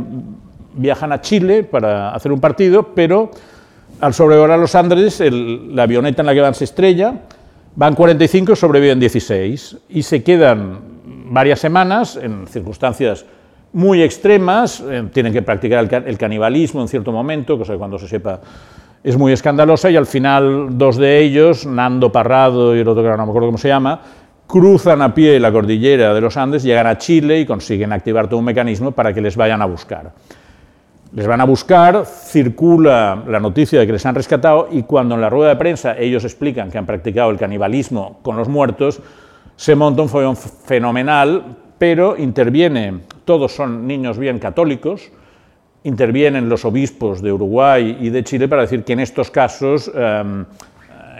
[0.73, 3.31] viajan a Chile para hacer un partido, pero
[3.99, 7.13] al sobrevolar los Andes, la avioneta en la que van se estrella,
[7.75, 10.79] van 45 y sobreviven 16, y se quedan
[11.29, 13.25] varias semanas en circunstancias
[13.73, 18.07] muy extremas, eh, tienen que practicar el, canibalismo en cierto momento, cosa que cuando se
[18.07, 18.39] sepa
[19.03, 23.09] es muy escandalosa, y al final dos de ellos, Nando Parrado y el otro que
[23.09, 24.01] no me acuerdo cómo se llama,
[24.47, 28.39] cruzan a pie la cordillera de los Andes, llegan a Chile y consiguen activar todo
[28.39, 30.11] un mecanismo para que les vayan a buscar.
[31.14, 35.22] Les van a buscar, circula la noticia de que les han rescatado y cuando en
[35.22, 39.01] la rueda de prensa ellos explican que han practicado el canibalismo con los muertos,
[39.55, 45.12] se monta un follón fenomenal, pero interviene, todos son niños bien católicos,
[45.84, 50.45] intervienen los obispos de Uruguay y de Chile para decir que en estos casos em,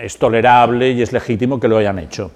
[0.02, 2.32] es tolerable y es legítimo que lo hayan hecho.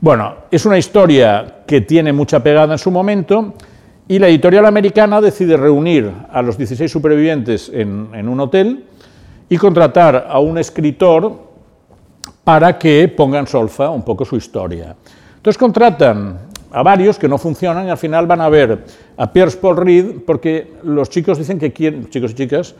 [0.00, 3.54] Bueno, es una historia que tiene mucha pegada en su momento
[4.08, 8.84] y la editorial americana decide reunir a los 16 supervivientes en, un hotel
[9.48, 11.52] y contratar a un escritor
[12.44, 14.96] para que ponga en solfa un poco su historia.
[15.36, 16.38] Entonces contratan
[16.72, 18.84] a varios que no funcionan y al final van a ver
[19.16, 22.74] a Pierce Paul Reed porque los chicos dicen que quieren, chicos y chicas,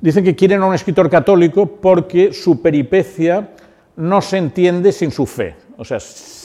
[0.00, 3.48] dicen que quieren a un escritor católico porque su peripecia
[3.96, 5.56] no se entiende sin su fe.
[5.76, 5.98] O sea,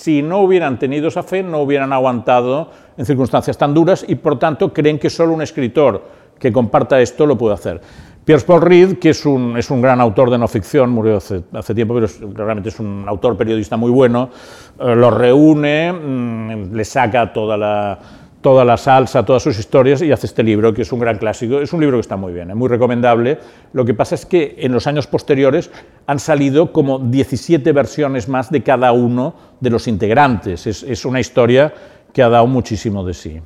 [0.04, 4.38] si no hubieran tenido esa fe, no hubieran aguantado en circunstancias tan duras y por
[4.38, 6.04] tanto creen que solo un escritor
[6.38, 7.80] que comparta esto lo puede hacer.
[8.26, 11.41] Pierce Paul Reed, que es un, es un gran autor de no ficción, murió hace,
[11.74, 14.30] tiempo, pero realmente es un autor periodista muy bueno,
[14.78, 17.99] eh, lo reúne, mm, le saca toda la,
[18.44, 21.62] toda la salsa, todas sus historias y hace este libro, que es un gran clásico.
[21.62, 23.39] Es un libro que está muy bien, es muy recomendable.
[23.72, 25.72] Lo que pasa es que en los años posteriores
[26.06, 30.68] han salido como 17 versiones más de cada uno de los integrantes.
[30.68, 31.74] Es, una historia
[32.12, 33.41] que ha dado muchísimo de sí.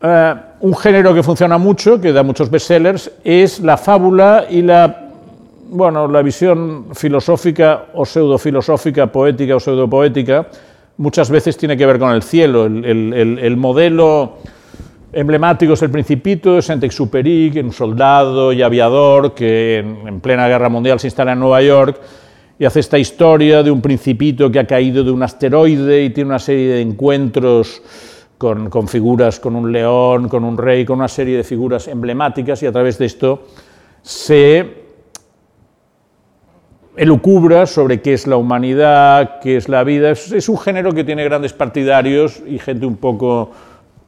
[0.00, 5.10] Eh, un género que funciona mucho, que da muchos bestsellers, es la fábula y la,
[5.68, 10.46] bueno, la visión filosófica o pseudofilosófica, poética o pseudopoética,
[10.98, 12.66] muchas veces tiene que ver con el cielo.
[12.66, 14.38] El, modelo
[15.12, 21.00] emblemático es el Principito, es Saint-Exupéry, un soldado y aviador que en, plena guerra mundial
[21.00, 22.00] se instala en Nueva York
[22.58, 26.30] y hace esta historia de un principito que ha caído de un asteroide y tiene
[26.30, 27.80] una serie de encuentros
[28.36, 32.62] con, con, figuras, con un león, con un rey, con una serie de figuras emblemáticas
[32.62, 33.44] y a través de esto
[34.02, 34.87] se
[36.98, 40.10] elucubra sobre qué es la humanidad, qué es la vida.
[40.10, 43.52] Es, un género que tiene grandes partidarios y gente un poco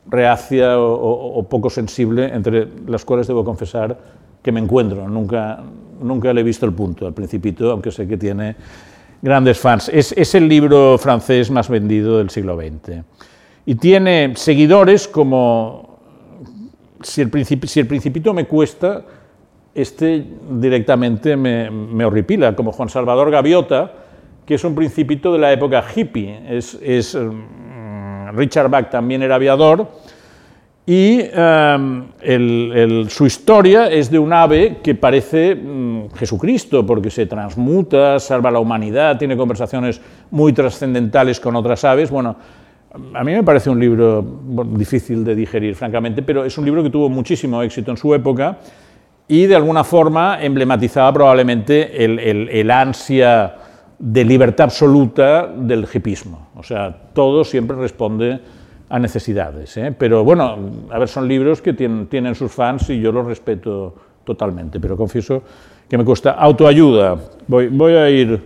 [0.07, 3.97] reacia o, poco sensible, entre las cuales debo confesar
[4.43, 5.09] que me encuentro.
[5.09, 5.62] Nunca,
[6.03, 8.57] nunca le he visto el punto al principito, aunque sé que tiene
[9.22, 9.88] grandes fans.
[9.88, 13.05] Es, el libro francés más vendido del siglo XX.
[13.66, 16.01] Y tiene seguidores como,
[17.03, 19.05] si el, si el principito me cuesta,
[19.74, 23.92] este directamente me, horripila, como Juan Salvador Gaviota,
[24.44, 26.40] que es un principito de la época hippie.
[26.48, 29.86] Es, mm, Richard Bach también era aviador
[30.86, 38.18] y em, su historia es de un ave que parece mm, Jesucristo, porque se transmuta,
[38.18, 40.00] salva a la humanidad, tiene conversaciones
[40.30, 42.10] muy trascendentales con otras aves.
[42.10, 42.34] Bueno,
[43.14, 44.24] a mí me parece un libro
[44.72, 48.58] difícil de digerir, francamente, pero es un libro que tuvo muchísimo éxito en su época
[49.30, 53.54] y de alguna forma emblematizaba probablemente el, ansia
[53.96, 56.48] de libertad absoluta del hipismo.
[56.56, 58.40] O sea, todo siempre responde
[58.88, 59.76] a necesidades.
[59.76, 59.94] ¿eh?
[59.96, 60.58] Pero bueno,
[60.90, 64.96] a ver, son libros que tienen, tienen, sus fans y yo los respeto totalmente, pero
[64.96, 65.44] confieso
[65.88, 67.16] que me cuesta autoayuda.
[67.46, 68.42] Voy, voy a ir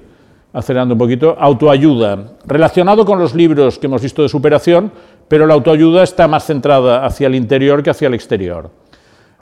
[0.53, 1.35] acelerando un poquito.
[1.39, 4.93] Autoayuda, relacionado con los libros que hemos visto de superación,
[5.29, 8.71] pero la autoayuda está más centrada hacia el interior que hacia el exterior.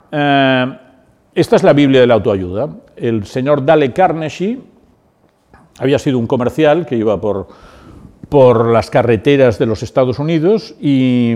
[0.09, 0.77] Eh,
[1.35, 2.69] esta es la Biblia de la autoayuda.
[2.95, 4.59] El señor Dale Carnegie
[5.79, 7.47] había sido un comercial que iba por,
[8.29, 11.35] por las carreteras de los Estados Unidos y,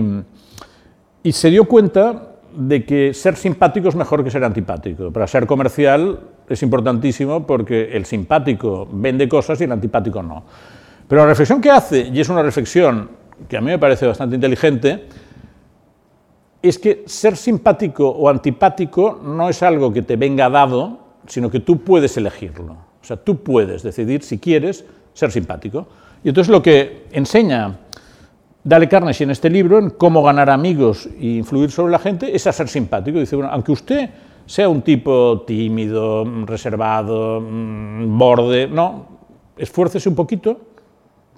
[1.22, 5.12] y se dio cuenta de que ser simpático es mejor que ser antipático.
[5.12, 10.44] Para ser comercial es importantísimo porque el simpático vende cosas y el antipático no.
[11.08, 13.10] Pero la reflexión que hace, y es una reflexión
[13.48, 15.06] que a mí me parece bastante inteligente,
[16.62, 21.60] es que ser simpático o antipático no es algo que te venga dado, sino que
[21.60, 22.72] tú puedes elegirlo.
[23.00, 24.84] O sea, tú puedes decidir si quieres
[25.14, 25.86] ser simpático.
[26.24, 27.78] Y entonces lo que enseña
[28.64, 32.46] Dale Carnegie en este libro, en cómo ganar amigos e influir sobre la gente, es
[32.46, 33.18] a ser simpático.
[33.18, 34.10] Dice, bueno, aunque usted
[34.44, 39.06] sea un tipo tímido, reservado, mm, borde, no,
[39.56, 40.60] esfuércese un poquito,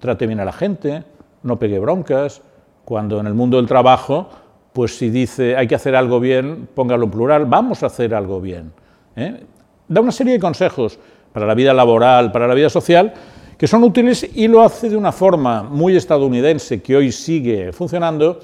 [0.00, 1.04] trate bien a la gente,
[1.42, 2.42] no pegue broncas.
[2.84, 4.28] Cuando en el mundo del trabajo
[4.72, 8.40] pues si dice hay que hacer algo bien, póngalo en plural, vamos a hacer algo
[8.40, 8.72] bien.
[9.16, 9.44] ¿eh?
[9.88, 10.98] Da una serie de consejos
[11.32, 13.12] para la vida laboral, para la vida social,
[13.56, 18.40] que son útiles y lo hace de una forma muy estadounidense que hoy sigue funcionando,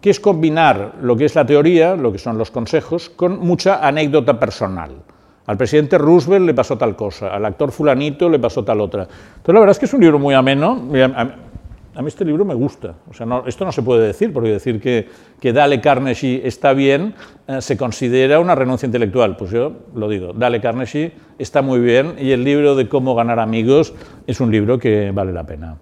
[0.00, 3.86] que es combinar lo que es la teoría, lo que son los consejos, con mucha
[3.86, 4.90] anécdota personal.
[5.46, 9.02] Al presidente Roosevelt le pasó tal cosa, al actor fulanito le pasó tal otra.
[9.02, 10.82] Entonces la verdad es que es un libro muy ameno.
[11.96, 12.94] A mí este libro me gusta.
[13.10, 15.08] O sea, esto no se puede decir, porque decir que,
[15.40, 17.14] que Dale Carnegie está bien
[17.48, 19.34] eh, se considera una renuncia intelectual.
[19.36, 23.40] Pues yo lo digo, Dale Carnegie está muy bien y el libro de cómo ganar
[23.40, 23.94] amigos
[24.26, 25.78] es un libro que vale la pena.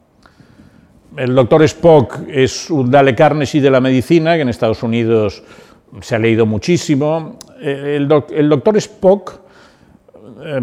[1.17, 5.43] El doctor Spock es un Dale Carnegie de la medicina, que en Estados Unidos
[6.01, 7.39] se ha leído muchísimo.
[7.61, 9.41] Eh, el, doctor Spock
[10.45, 10.61] eh,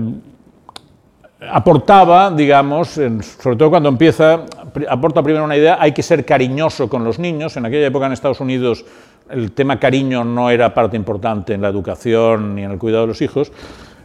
[1.50, 4.46] aportaba, digamos, sobre todo cuando empieza,
[4.90, 7.58] aporta primero una idea, hay que ser cariñoso con los niños.
[7.58, 8.86] En aquella época en Estados Unidos
[9.30, 13.08] el tema cariño no era parte importante en la educación ni en el cuidado de
[13.08, 13.52] los hijos.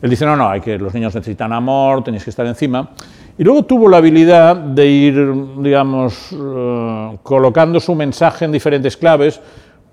[0.03, 2.91] Él dice, no, no, hay que, los niños necesitan amor, tenéis que estar encima.
[3.39, 9.41] Y luego tuvo la habilidad de ir, digamos, eh, colocando su mensaje en diferentes claves,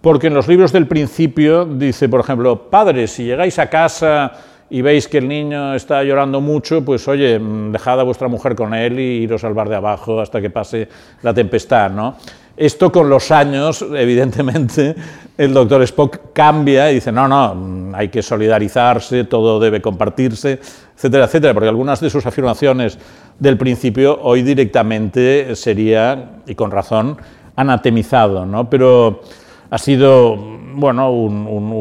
[0.02, 4.32] porque en los libros del principio dice, por ejemplo, padres, si llegáis a casa
[4.74, 8.74] y veis que el niño está llorando mucho, pues oye, dejad a vuestra mujer con
[8.74, 10.90] él y iros al bar de abajo hasta que pase
[11.22, 12.16] la tempestad, ¿no?
[12.58, 14.96] Esto con los años, evidentemente,
[15.38, 20.60] el doctor Spock cambia y dice, no, no, hay que solidarizarse, todo debe compartirse,
[20.96, 22.98] etcétera, etcétera, porque algunas de sus afirmaciones
[23.38, 27.16] del principio hoy directamente sería, y con razón,
[27.56, 28.68] anatemizado, ¿no?
[28.72, 29.22] Pero
[29.70, 31.74] ha sido, bueno, un, un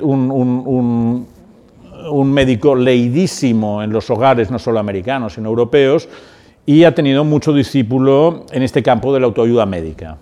[0.00, 1.35] un
[2.32, 6.08] médico leidísimo en los hogares no solo americanos, sino europeos,
[6.64, 10.18] y ha tenido mucho discípulo en este campo de la autoayuda médica.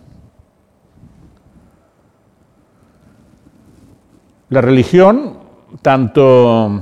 [4.51, 5.39] La religión,
[5.80, 6.80] tanto,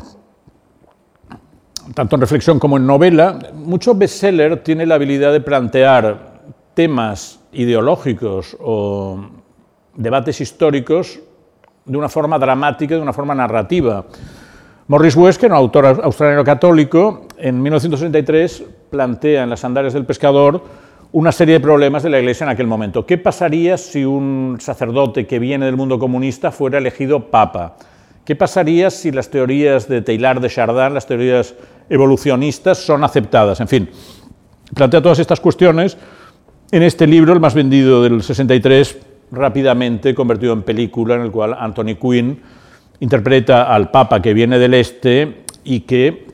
[1.95, 6.43] tanto en reflexión como en novela, mucho bestseller tiene la habilidad de plantear
[6.75, 9.21] temas ideológicos o
[9.95, 11.21] debates históricos
[11.85, 14.05] de una forma dramática, de una forma narrativa.
[14.93, 20.05] Morris West, que era un autor australiano católico, en 1963 plantea en las Sandalias del
[20.05, 20.63] Pescador
[21.13, 23.07] una serie de problemas de la Iglesia en aquel momento.
[23.07, 27.77] ¿Qué pasaría si un sacerdote que viene del mundo comunista fuera elegido papa?
[28.27, 31.55] ¿Qué pasaría si las teorías de Taylor de Chardin, las teorías
[31.89, 33.63] evolucionistas, son aceptadas?
[33.63, 33.89] En fin,
[34.75, 35.97] plantea todas estas cuestiones
[36.71, 38.99] en este libro, el más vendido del 63,
[39.31, 42.43] rápidamente convertido en película, en el cual Anthony Quinn
[43.01, 46.27] interpreta al Papa que viene del Este y que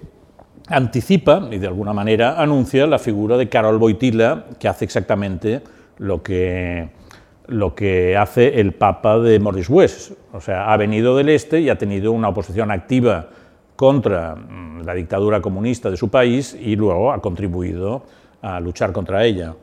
[0.69, 5.63] anticipa y de alguna manera anuncia la figura de Carol Boitila, que hace exactamente
[5.99, 6.91] lo que,
[7.47, 10.13] lo que hace el Papa de Morris West.
[10.33, 13.29] O sea, ha venido del Este y ha tenido una oposición activa
[13.77, 18.03] contra mm, la dictadura comunista de su país y luego ha contribuido
[18.43, 19.55] a luchar contra ella.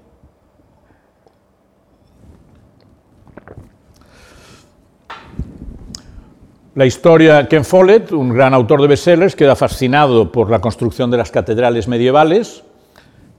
[6.75, 11.15] La historia, Ken Follett, un gran autor de bestsellers, queda fascinado por la construcción de
[11.15, 12.65] las catedrales medievales,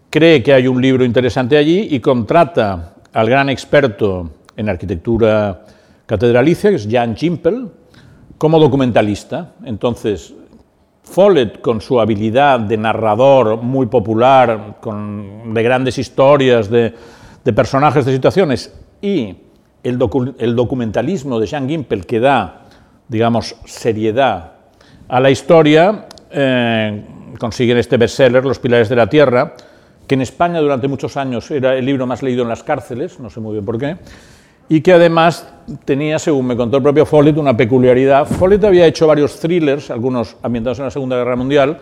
[0.08, 5.66] cree que hay un libro interesante allí y contrata al gran experto en arquitectura
[6.06, 7.68] catedralicia, que es Jan Chimpel,
[8.38, 9.52] como documentalista.
[9.66, 10.32] Entonces,
[11.02, 16.94] Follett, con su habilidad de narrador muy popular, con, de grandes historias, de,
[17.54, 18.72] personajes, de situaciones,
[19.02, 19.36] y
[19.82, 22.65] el, documentalismo de Jan Gimpel que da
[23.08, 24.52] digamos, seriedad
[25.08, 27.04] a la historia, eh,
[27.38, 29.54] consiguen este bestseller, Los Pilares de la Tierra,
[30.06, 33.30] que en España durante muchos años era el libro más leído en las cárceles, no
[33.30, 33.96] sé muy bien por qué,
[34.68, 35.48] y que además
[35.84, 38.26] tenía, según me contó el propio Follett, una peculiaridad.
[38.26, 41.78] Follett había hecho varios thrillers, algunos ambientados en la Segunda Guerra Mundial,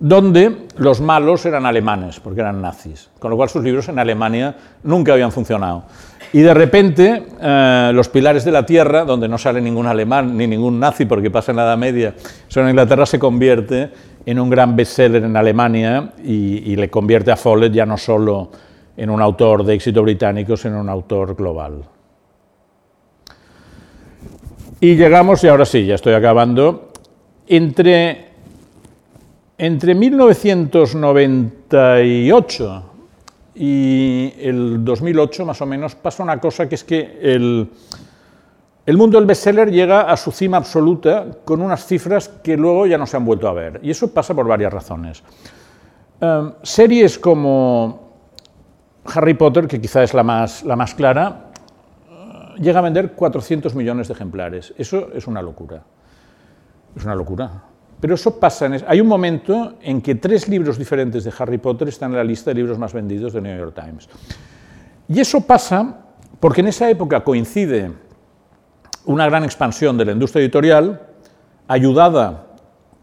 [0.00, 4.54] donde los malos eran alemanes, porque eran nazis, con lo cual sus libros en Alemania
[4.82, 5.84] nunca habían funcionado.
[6.32, 10.46] Y de repente, eh, Los Pilares de la Tierra, donde no sale ningún alemán ni
[10.46, 12.14] ningún nazi porque pasa en la Edad Media,
[12.48, 13.90] solo en Inglaterra se convierte
[14.26, 18.50] en un gran bestseller en Alemania y, le convierte a Follett ya no solo
[18.96, 21.84] en un autor de éxito británico, sino en un autor global.
[24.80, 26.92] Y llegamos, y ahora sí, ya estoy acabando,
[27.46, 28.26] entre,
[29.56, 32.87] entre 1998
[33.58, 37.68] y el 2008 más o menos pasa una cosa que es que el,
[38.86, 42.96] el mundo del bestseller llega a su cima absoluta con unas cifras que luego ya
[42.96, 43.80] no se han vuelto a ver.
[43.82, 45.24] Y eso pasa por varias razones.
[46.20, 48.14] Em, series como
[49.04, 51.50] Harry Potter, que quizá es la más, la más clara,
[52.08, 54.72] eh, llega a vender 400 millones de ejemplares.
[54.78, 55.82] Eso es una locura.
[56.96, 57.62] Es una locura.
[58.00, 62.12] Pero eso pasa, hay un momento en que tres libros diferentes de Harry Potter están
[62.12, 64.08] en la lista de libros más vendidos de New York Times.
[65.08, 66.04] Y eso pasa
[66.38, 67.90] porque en esa época coincide
[69.06, 71.00] una gran expansión de la industria editorial,
[71.66, 72.46] ayudada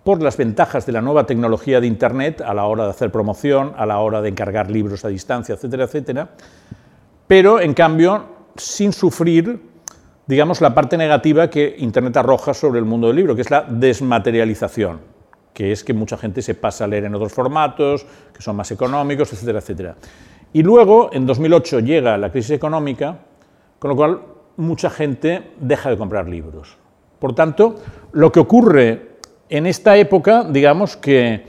[0.03, 3.73] por las ventajas de la nueva tecnología de Internet a la hora de hacer promoción,
[3.75, 6.29] a la hora de encargar libros a distancia, etcétera, etcétera,
[7.27, 8.23] pero en cambio
[8.55, 9.74] sin sufrir
[10.27, 13.61] digamos, la parte negativa que Internet arroja sobre el mundo del libro, que es la
[13.61, 14.99] desmaterialización,
[15.53, 18.71] que es que mucha gente se pasa a leer en otros formatos, que son más
[18.71, 19.95] económicos, etcétera, etcétera.
[20.53, 23.19] Y luego, en 2008, llega la crisis económica,
[23.77, 24.21] con lo cual
[24.57, 26.77] mucha gente deja de comprar libros.
[27.19, 27.75] Por tanto,
[28.13, 29.15] lo que ocurre
[29.49, 31.45] en esta época, digamos que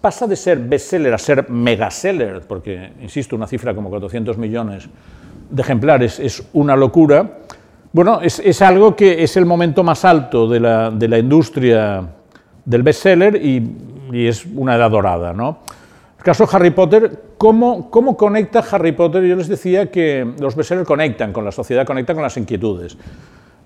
[0.00, 4.88] pasa de ser bestseller a ser megaseller, porque, insisto, una cifra como 400 millones
[5.50, 7.38] de ejemplares es una locura.
[7.92, 12.06] Bueno, es, algo que es el momento más alto de la, de la industria
[12.64, 13.76] del bestseller y,
[14.12, 15.32] y, es una edad dorada.
[15.32, 15.60] ¿no?
[16.18, 19.22] El caso Harry Potter, ¿cómo, ¿cómo conecta Harry Potter?
[19.24, 22.98] Yo les decía que los bestsellers conectan con la sociedad, conectan con las inquietudes.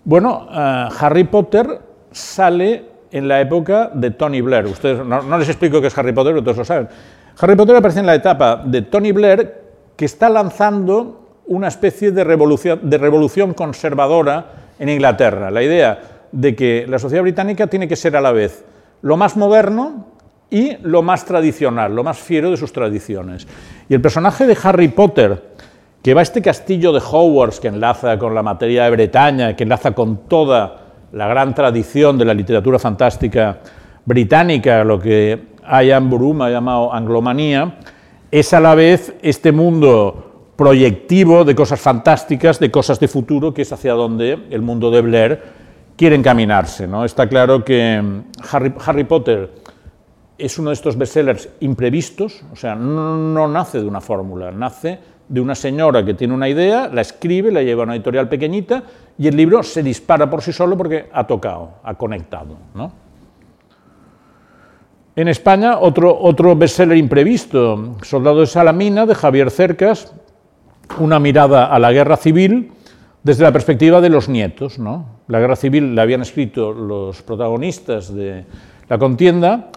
[0.05, 1.81] Bueno, eh, Harry Potter
[2.13, 4.67] sale en la época de Tony Blair.
[4.67, 6.89] Ustedes, no, no les explico qué es Harry Potter, ustedes lo saben.
[7.41, 9.61] Harry Potter aparece en la etapa de Tony Blair,
[9.97, 11.20] que está lanzando
[11.51, 14.47] una especie de revolución, conservadora
[14.79, 15.51] en Inglaterra.
[15.51, 18.65] La idea de que la sociedad británica tiene que ser a la vez
[19.03, 20.07] lo más moderno
[20.49, 23.49] y lo más tradicional, lo más fiero de sus tradiciones.
[23.89, 25.43] Y el personaje de Harry Potter,
[26.01, 29.65] que va a este castillo de Hogwarts, que enlaza con la materia de Bretaña, que
[29.65, 30.77] enlaza con toda
[31.11, 33.59] la gran tradición de la literatura fantástica
[34.05, 37.75] británica, lo que Ian Broom ha llamado anglomanía,
[38.31, 40.30] es a la vez este mundo
[40.61, 45.01] proyectivo de cosas fantásticas, de cosas de futuro, que es hacia donde el mundo de
[45.01, 45.43] Blair
[45.97, 46.87] quiere encaminarse.
[46.87, 47.07] ¿no?
[47.07, 48.21] Está claro que mm,
[48.87, 49.51] Harry, Potter
[50.37, 55.41] es uno de estos bestsellers imprevistos, o sea, no, nace de una fórmula, nace de
[55.41, 58.83] una señora que tiene una idea, la escribe, la lleva a una editorial pequeñita
[59.17, 62.59] y el libro se dispara por sí solo porque ha tocado, ha conectado.
[65.17, 70.13] En España, otro, otro bestseller imprevisto, Soldado de Salamina, de Javier Cercas,
[70.99, 72.73] una mirada a la guerra civil
[73.23, 74.79] desde la perspectiva de los nietos.
[74.79, 75.21] ¿no?
[75.29, 78.45] La guerra civil la habían escrito los protagonistas de
[78.89, 79.71] la contienda,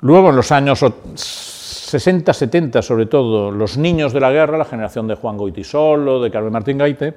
[0.00, 0.84] luego en los años
[1.14, 6.30] 60, 70 sobre todo, los niños de la guerra, la generación de Juan Goitisolo, de
[6.30, 7.14] Carmen Martín Gaite,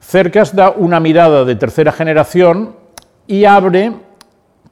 [0.00, 2.76] Cercas da una mirada de tercera generación
[3.26, 3.92] y abre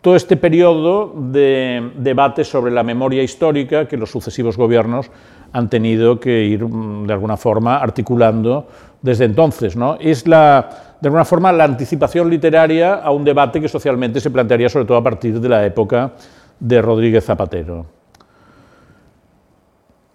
[0.01, 5.11] todo este periodo de debate sobre la memoria histórica que los sucesivos gobiernos
[5.57, 8.69] han tenido que ir, mm, de alguna forma, articulando
[9.01, 9.75] desde entonces.
[9.75, 9.97] ¿no?
[9.99, 10.69] Es, la,
[11.01, 14.99] de alguna forma, la anticipación literaria a un debate que socialmente se plantearía sobre todo
[14.99, 16.13] a partir de la época
[16.61, 17.87] de Rodríguez Zapatero.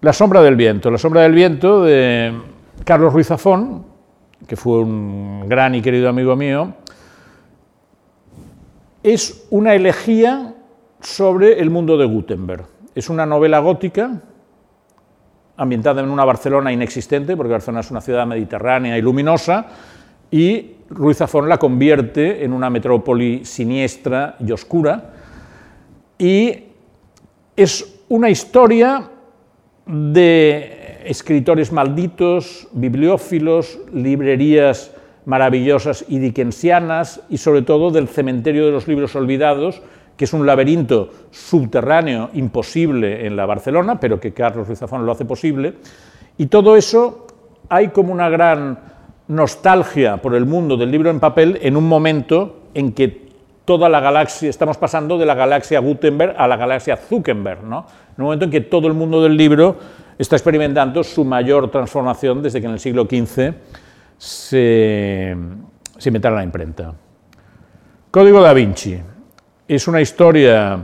[0.00, 0.92] La sombra del viento.
[0.92, 2.32] La sombra del viento de
[2.84, 3.84] Carlos Ruiz Zafón,
[4.46, 6.74] que fue un gran y querido amigo mío,
[9.02, 10.54] es una elegía
[11.00, 12.64] sobre el mundo de Gutenberg.
[12.94, 14.20] Es una novela gótica
[15.56, 19.66] ambientada en una Barcelona inexistente, porque Barcelona es una ciudad mediterránea y luminosa,
[20.30, 25.12] y Ruiz Zafón la convierte en una metrópoli siniestra y oscura,
[26.18, 26.64] y
[27.56, 29.10] es una historia
[29.86, 34.92] de escritores malditos, bibliófilos, librerías
[35.24, 39.82] maravillosas y dickensianas, y sobre todo del cementerio de los libros olvidados,
[40.16, 45.12] que es un laberinto subterráneo imposible en la Barcelona, pero que Carlos Ruiz Zafón lo
[45.12, 45.74] hace posible.
[46.38, 47.26] Y todo eso
[47.68, 48.78] hay como una gran
[49.28, 53.28] nostalgia por el mundo del libro en papel en un momento en que
[53.64, 57.86] toda la galaxia, estamos pasando de la galaxia Gutenberg a la galaxia Zuckerberg, ¿no?
[58.16, 59.76] en un momento en que todo el mundo del libro
[60.18, 63.54] está experimentando su mayor transformación desde que en el siglo XV
[64.18, 65.36] se,
[65.98, 66.92] se inventara la imprenta.
[68.10, 69.00] Código da Vinci
[69.74, 70.78] es una historia,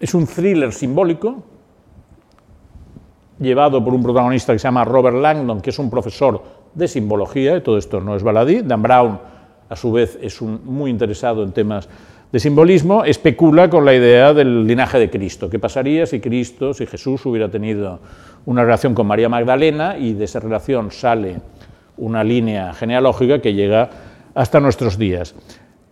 [0.00, 1.44] es un thriller simbólico
[3.38, 6.42] llevado por un protagonista que se llama Robert Langdon, que es un profesor
[6.74, 8.62] de simbología, y todo esto no es baladí.
[8.62, 9.20] Dan Brown,
[9.68, 11.88] a su vez, es muy interesado en temas
[12.32, 15.48] de simbolismo, especula con la idea del linaje de Cristo.
[15.48, 18.00] ¿Qué pasaría si Cristo, si Jesús hubiera tenido
[18.46, 21.36] una relación con María Magdalena y de esa relación sale
[21.96, 23.90] una línea genealógica que llega
[24.34, 25.36] hasta nuestros días?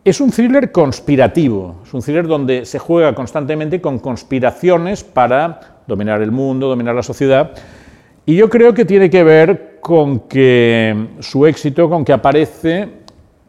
[0.06, 6.22] Es un thriller conspirativo, es un thriller donde se juega constantemente con conspiraciones para dominar
[6.22, 7.50] el mundo, dominar la sociedad,
[8.24, 12.88] y yo creo que tiene que ver con que su éxito, con que aparece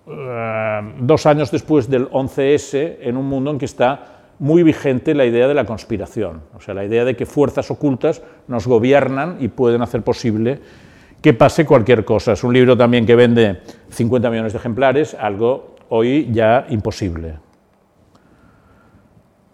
[0.07, 5.25] eh, dos años después del 11S en un mundo en que está muy vigente la
[5.25, 9.49] idea de la conspiración, o sea, la idea de que fuerzas ocultas nos gobiernan y
[9.49, 10.59] pueden hacer posible
[11.21, 12.31] que pase cualquier cosa.
[12.31, 17.39] Es un libro también que vende 50 millones de ejemplares, algo hoy ya imposible.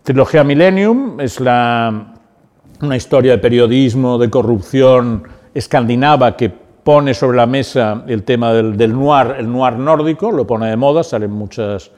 [0.03, 5.23] Trilogía Millennium es una historia de periodismo, de corrupción
[5.53, 10.67] escandinava que pone sobre la mesa el tema del, noir, el noir nórdico, lo pone
[10.67, 11.91] de moda, salen muchas...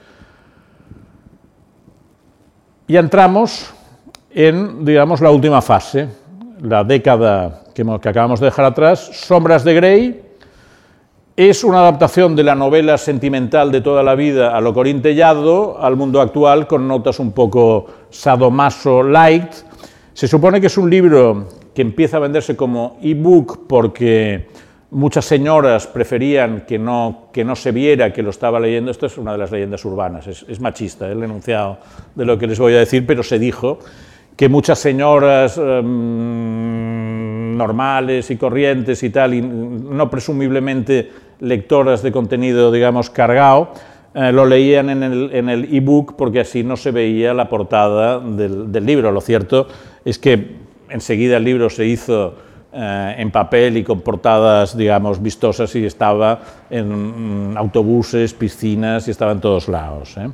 [2.87, 3.73] Y entramos
[4.29, 6.07] en, digamos, la última fase,
[6.61, 10.24] la década que acabamos de dejar atrás, Sombras de Grey,
[11.37, 15.97] es una adaptación de la novela sentimental de toda la vida a lo corintellado al
[15.97, 19.51] mundo actual con notas un poco sadomaso light.
[20.13, 24.47] Se supone que es un libro que empieza a venderse como ebook porque
[24.91, 28.91] muchas señoras preferían que no, que no se viera que lo estaba leyendo.
[28.91, 31.79] Esto es una de las leyendas urbanas, es, machista el enunciado
[32.15, 33.79] de lo que les voy a decir, pero se dijo
[34.37, 42.71] que muchas señoras em, normales y corrientes y tal, y no presumiblemente lectoras de contenido,
[42.71, 43.69] digamos, cargado,
[44.15, 49.11] eh, lo leían en el ebook porque así no se veía la portada del, libro.
[49.11, 49.67] Lo cierto
[50.05, 50.55] es que
[50.87, 52.33] enseguida el libro se hizo
[52.71, 59.11] eh, en papel y con portadas, digamos, vistosas y estaba en mm, autobuses, piscinas y
[59.11, 60.15] estaba en todos lados.
[60.17, 60.29] ¿eh?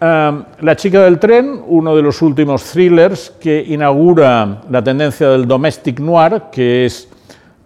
[0.00, 6.00] la chica del tren, uno de los últimos thrillers que inaugura la tendencia del domestic
[6.00, 7.09] noir, que es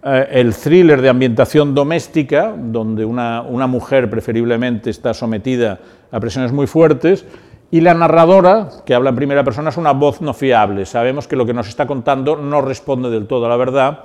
[0.07, 5.79] eh, el thriller de ambientación doméstica, donde una, mujer preferiblemente está sometida
[6.11, 7.25] a presiones muy fuertes,
[7.71, 10.85] y la narradora, que habla en primera persona, es una voz no fiable.
[10.85, 14.03] Sabemos que lo que nos está contando no responde del todo a la verdad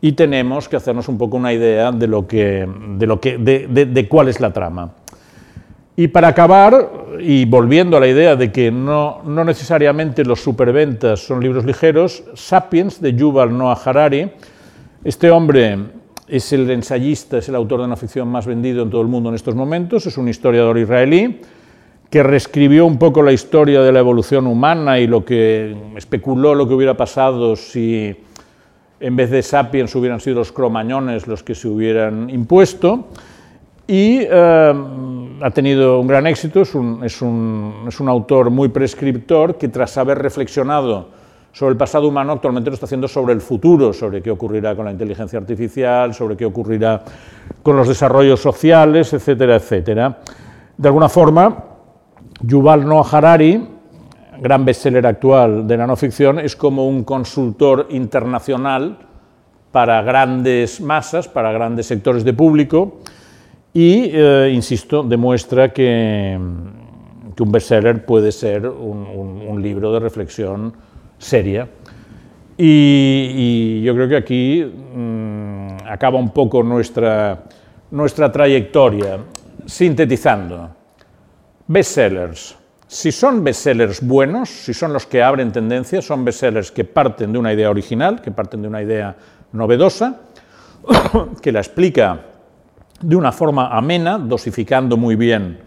[0.00, 4.08] y tenemos que hacernos un poco una idea de, lo que, de, lo que, de,
[4.08, 4.92] cuál es la trama.
[5.96, 11.26] Y para acabar, y volviendo a la idea de que no, no necesariamente los superventas
[11.26, 14.30] son libros ligeros, Sapiens de Yuval Noah Harari,
[15.04, 15.78] este hombre
[16.26, 19.28] es el ensayista, es el autor de una ficción más vendido en todo el mundo
[19.28, 21.40] en estos momentos, es un historiador israelí
[22.08, 26.66] que reescribió un poco la historia de la evolución humana y lo que especuló lo
[26.66, 28.16] que hubiera pasado si
[29.00, 33.08] en vez de sapiens hubieran sido los cromañones los que se hubieran impuesto.
[33.86, 34.74] Y eh,
[35.42, 40.18] ha tenido un gran éxito, es un, es un autor muy prescriptor que tras haber
[40.18, 41.08] reflexionado
[41.54, 44.86] sobre el pasado humano, actualmente lo está haciendo sobre el futuro, sobre qué ocurrirá con
[44.86, 47.00] la inteligencia artificial, sobre qué ocurrirá
[47.62, 50.18] con los desarrollos sociales, etcétera, etcétera.
[50.76, 51.64] De alguna forma,
[52.40, 53.68] Yuval Noah Harari,
[54.40, 58.98] gran bestseller actual de nanoficción, es como un consultor internacional
[59.70, 62.98] para grandes masas, para grandes sectores de público,
[63.72, 66.36] y, eh, insisto, demuestra que,
[67.36, 70.74] que, un bestseller puede ser un, libro de reflexión
[71.24, 71.68] seria.
[72.56, 77.44] Y, yo creo que aquí mm, acaba un poco nuestra,
[77.90, 79.18] nuestra trayectoria,
[79.66, 80.70] sintetizando.
[81.66, 82.56] Bestsellers.
[82.86, 87.38] Si son bestsellers buenos, si son los que abren tendencias, son bestsellers que parten de
[87.38, 89.16] una idea original, que parten de una idea
[89.52, 90.20] novedosa,
[91.42, 92.20] que la explica
[93.00, 95.58] de una forma amena, dosificando muy bien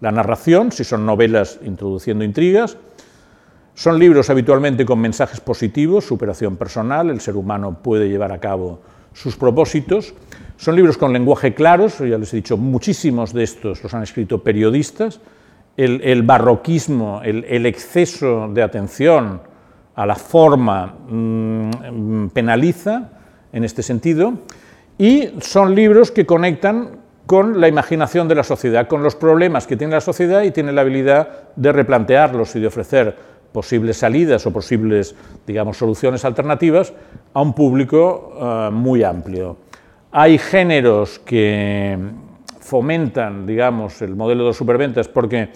[0.00, 2.78] la narración, si son novelas introduciendo intrigas.
[3.80, 8.82] Son libros habitualmente con mensajes positivos, superación personal, el ser humano puede llevar a cabo
[9.14, 10.12] sus propósitos.
[10.58, 14.44] Son libros con lenguaje claro, ya les he dicho, muchísimos de estos los han escrito
[14.44, 15.20] periodistas.
[15.78, 19.40] El, barroquismo, el, exceso de atención
[19.94, 23.08] a la forma mm, penaliza
[23.50, 24.40] en este sentido,
[24.98, 29.76] y son libros que conectan con la imaginación de la sociedad, con los problemas que
[29.76, 34.52] tiene la sociedad y tiene la habilidad de replantearlos y de ofrecer posibles salidas o
[34.52, 35.14] posibles,
[35.46, 36.92] digamos, soluciones alternativas
[37.32, 39.56] a un público eh, muy amplio.
[40.12, 41.98] Hay géneros que
[42.60, 45.50] fomentan, digamos, el modelo de superventas porque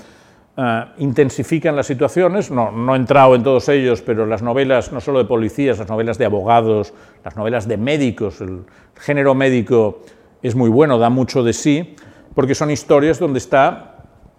[0.56, 5.00] eh, intensifican las situaciones, no, no, he entrado en todos ellos, pero las novelas, no
[5.00, 8.64] solo de policías, las novelas de abogados, las novelas de médicos, el
[8.96, 10.02] género médico
[10.42, 11.96] es muy bueno, da mucho de sí,
[12.34, 13.93] porque son historias donde está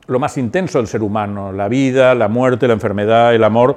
[0.07, 3.75] lo más intenso del ser humano, la vida, la muerte, la enfermedad, el amor.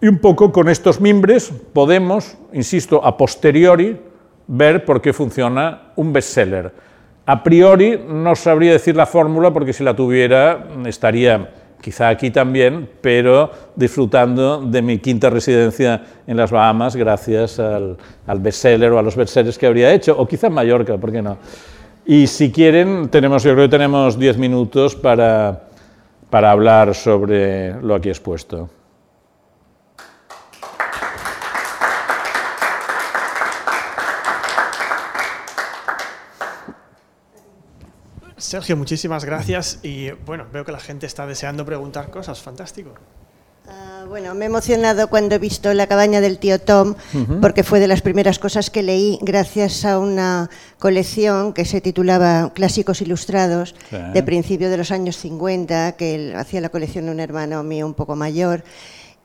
[0.00, 4.00] Y un poco con estos mimbres podemos, insisto, a posteriori,
[4.46, 6.72] ver por qué funciona un bestseller
[7.28, 12.88] a priori no sabría decir la fórmula porque si la tuviera estaría quizá aquí también,
[13.02, 17.98] pero disfrutando de mi quinta residencia en las Bahamas gracias al,
[18.38, 21.36] bestseller o a los bestsellers que habría hecho, o quizá en Mallorca, ¿por qué no?
[22.10, 25.68] Y si quieren, tenemos, yo creo que tenemos diez minutos para,
[26.30, 28.70] para hablar sobre lo aquí expuesto.
[38.38, 42.94] Sergio, muchísimas gracias y bueno, veo que la gente está deseando preguntar cosas, fantástico.
[44.06, 46.94] Bueno, me he emocionado cuando he visto La cabaña del tío Tom,
[47.40, 52.52] porque fue de las primeras cosas que leí gracias a una colección que se titulaba
[52.54, 57.86] Clásicos Ilustrados, de principio de los años 50, que hacía la colección un hermano mío
[57.86, 58.62] un poco mayor.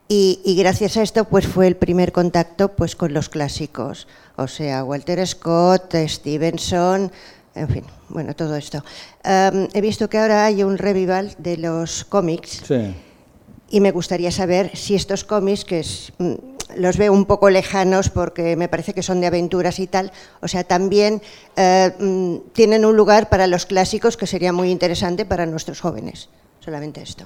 [0.08, 4.48] Y, y, gracias a esto pues fue el primer contacto pues con los clásicos, o
[4.48, 7.12] sea, Walter Scott, Stevenson,
[7.56, 8.84] en fin, bueno, todo esto.
[9.24, 12.62] he visto que ahora hay un revival de los cómics
[13.74, 15.84] y me gustaría saber si estos cómics, que
[16.20, 16.34] mm,
[16.78, 20.12] los veo un poco lejanos porque me parece que son de aventuras y tal,
[20.42, 21.24] o sea, también
[21.56, 26.30] eh, mm, tienen un lugar para los clásicos que sería muy interesante para nuestros jóvenes.
[26.60, 27.26] Solamente esto.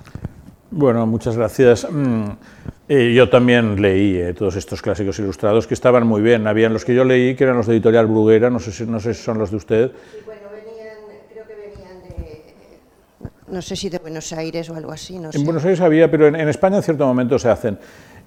[0.71, 1.85] Bueno, muchas gracias.
[1.91, 2.29] Mm,
[2.87, 6.47] eh, yo también leí eh, todos estos clásicos ilustrados que estaban muy bien.
[6.47, 9.01] Habían los que yo leí, que eran los de Editorial Bruguera, no sé si, no
[9.01, 9.91] sé si son los de usted.
[10.25, 10.95] bueno, venían,
[11.29, 15.17] creo que venían de, no sé si de Buenos Aires o algo así.
[15.17, 17.77] No en Buenos Aires había, pero en, en España en cierto momento se hacen.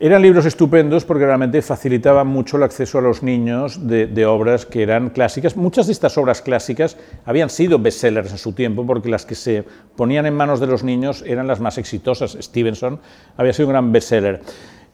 [0.02, 4.82] Eran libros estupendos porque realmente facilitaban mucho el acceso a los niños de, obras que
[4.82, 5.58] eran clásicas.
[5.58, 6.96] Muchas de estas obras clásicas
[7.26, 9.62] habían sido bestsellers en su tiempo porque las que se
[9.96, 12.34] ponían en manos de los niños eran las más exitosas.
[12.40, 12.98] Stevenson
[13.36, 14.40] había sido un gran bestseller.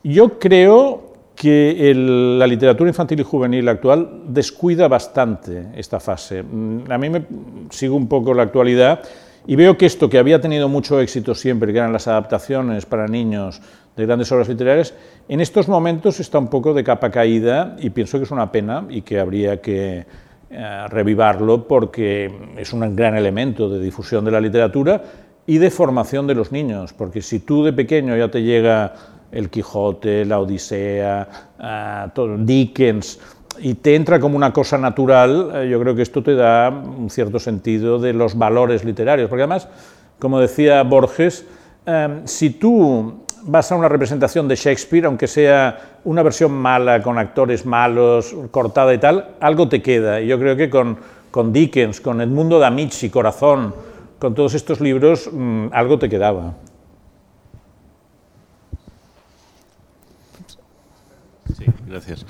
[0.03, 6.43] Yo creo que la literatura infantil y juvenil actual descuida bastante esta fase.
[6.43, 7.25] Mm, a mí me
[7.71, 9.05] sigo un poco la actualidad
[9.47, 13.07] y veo que esto que había tenido mucho éxito siempre, que eran las adaptaciones para
[13.07, 13.61] niños
[13.97, 14.95] de grandes obras literarias,
[15.29, 18.85] en estos momentos está un poco de capa caída y pienso que es una pena
[18.89, 20.05] y que habría que
[20.51, 25.03] eh, revivarlo porque es un gran elemento de difusión de la literatura
[25.47, 28.95] y de formación de los niños, porque si tú de pequeño ya te llega
[29.31, 33.19] el Quijote, la Odisea, todo, Dickens,
[33.59, 37.11] y te entra como una cosa natural, eh, yo creo que esto te da un
[37.11, 39.69] cierto sentido de los valores literarios, porque además,
[40.19, 41.47] como decía Borges,
[42.25, 47.65] si tú vas a una representación de Shakespeare, aunque sea una versión mala, con actores
[47.65, 50.21] malos, cortada y tal, algo te queda.
[50.21, 50.99] Y yo creo que con,
[51.31, 53.75] con Dickens, con Edmundo D'Amici, Corazón,
[54.19, 56.55] con todos estos libros, mm, algo te quedaba.
[61.57, 62.27] Sí, gracias.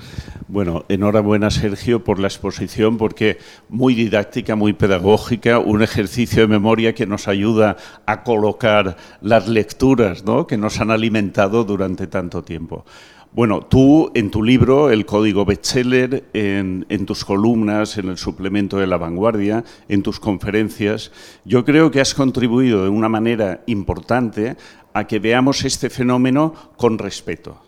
[0.49, 3.37] Bueno, enhorabuena Sergio por la exposición porque
[3.67, 7.75] muy didáctica, muy pedagógica, un ejercicio de memoria que nos ayuda
[8.05, 10.47] a colocar las lecturas ¿no?
[10.47, 12.85] que nos han alimentado durante tanto tiempo.
[13.33, 18.77] Bueno, tú en tu libro, El Código Bestseller, en, en, tus columnas, en el suplemento
[18.77, 21.11] de La Vanguardia, en tus conferencias,
[21.43, 24.55] yo creo que has contribuido de una manera importante
[24.93, 27.66] a que veamos este fenómeno con respeto.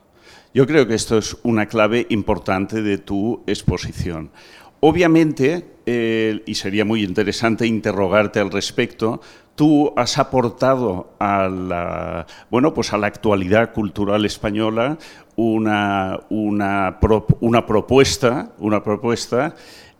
[0.51, 4.31] Yo creo que esto es una clave importante de tu exposición.
[4.79, 9.21] Obviamente, eh, y sería muy interesante interrogarte al respecto,
[9.53, 14.97] tú has aportado a la, bueno, pues a la actualidad cultural española
[15.35, 16.97] una, una,
[17.41, 19.53] una propuesta, una propuesta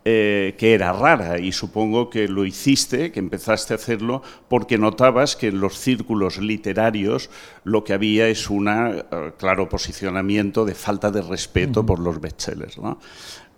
[0.05, 5.35] eh, que era rara y supongo que lo hiciste, que empezaste a hacerlo porque notabas
[5.35, 7.29] que en los círculos literarios
[7.65, 9.03] lo que había es un eh,
[9.37, 12.77] claro posicionamiento de falta de respeto por los bestsellers.
[12.77, 12.97] ¿no?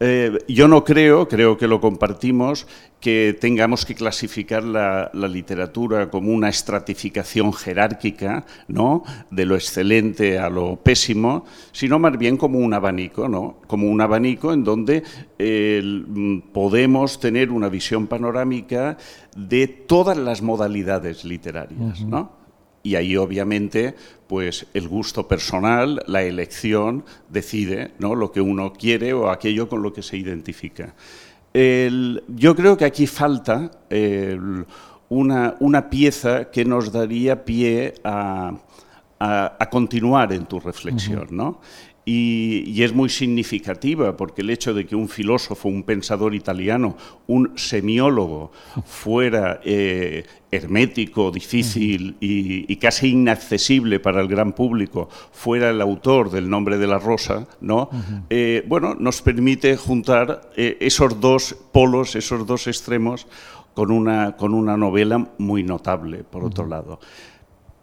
[0.03, 2.65] Eh, yo no creo, creo que lo compartimos,
[2.99, 9.03] que tengamos que clasificar la, literatura como una estratificación jerárquica, ¿no?
[9.29, 13.57] de lo excelente a lo pésimo, sino más bien como un abanico, ¿no?
[13.67, 15.03] como un abanico en donde
[15.37, 18.97] mm, podemos tener una visión panorámica
[19.35, 22.01] de todas las modalidades literarias.
[22.01, 22.40] ¿no?
[22.83, 23.95] Y ahí obviamente
[24.27, 28.15] pues el gusto personal, la elección decide ¿no?
[28.15, 30.95] lo que uno quiere o aquello con lo que se identifica.
[31.53, 33.71] yo creo que aquí falta
[35.09, 38.53] una, una, pieza que nos daría pie a,
[39.19, 41.27] a, continuar en tu reflexión.
[41.31, 41.59] ¿no?
[42.03, 46.97] Y, es muy significativa porque el hecho de que un filósofo, un pensador italiano,
[47.27, 48.51] un semiólogo
[48.85, 56.49] fuera eh, hermético, difícil y, casi inaccesible para el gran público, fuera el autor del
[56.49, 57.89] Nombre de la Rosa, ¿no?
[58.31, 63.27] Eh, bueno, nos permite juntar eh, esos dos polos, esos dos extremos,
[63.75, 66.99] con una, con una novela muy notable, por otro lado.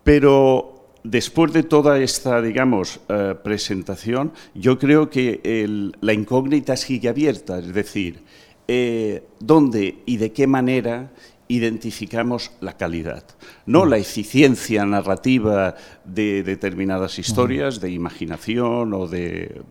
[0.03, 7.59] Pero después de toda esta, digamos, eh, presentación, yo creo que la incógnita sigue abierta,
[7.59, 8.23] es decir,
[8.67, 11.11] eh, dónde y de qué manera
[11.49, 13.25] identificamos la calidad,
[13.65, 19.63] no la eficiencia narrativa de determinadas historias, de imaginación o de,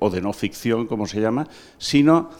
[0.00, 1.46] o de no ficción, como se llama,
[1.78, 2.30] sino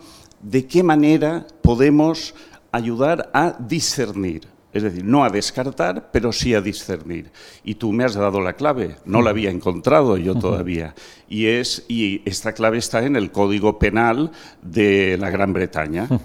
[0.43, 2.35] de qué manera podemos
[2.73, 7.31] ayudar a discernir es decir, no a descartar, pero sí a discernir.
[7.65, 10.95] Y tú me has dado la clave, no la había encontrado yo todavía.
[11.29, 14.31] Y, es, y esta clave está en el Código Penal
[14.63, 16.09] de la Gran Bretaña.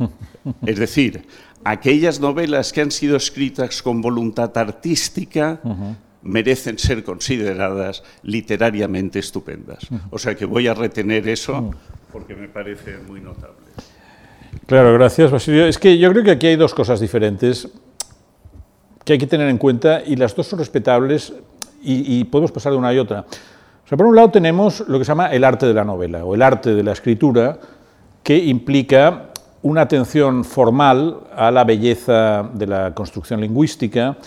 [0.63, 1.25] Es decir,
[1.63, 5.59] aquellas novelas que han sido escritas con voluntad artística
[6.21, 9.87] merecen ser consideradas literariamente estupendas.
[10.11, 11.71] O sea que voy a retener eso
[12.11, 13.65] porque me parece muy notable.
[14.67, 15.65] Claro, gracias, Basilio.
[15.65, 17.69] Es que yo creo que aquí hay dos cosas diferentes
[19.05, 21.33] que hay que tener en cuenta y las dos son respetables
[21.87, 23.21] y, podemos pasar de una y otra.
[23.21, 26.25] O sea, por un lado tenemos lo que se llama el arte de la novela
[26.25, 27.59] o el arte de la escritura,
[28.23, 29.27] que implica
[29.61, 34.17] una atención formal a la belleza de la construcción lingüística,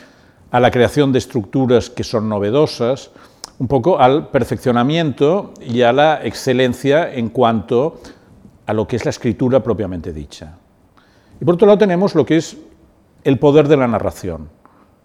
[0.52, 3.10] a la creación de estructuras que son novedosas,
[3.58, 8.00] un poco al perfeccionamiento y a la excelencia en cuanto
[8.66, 10.56] a lo que es la escritura propiamente dicha.
[11.40, 12.56] Y por otro lado tenemos lo que es
[13.24, 14.57] el poder de la narración.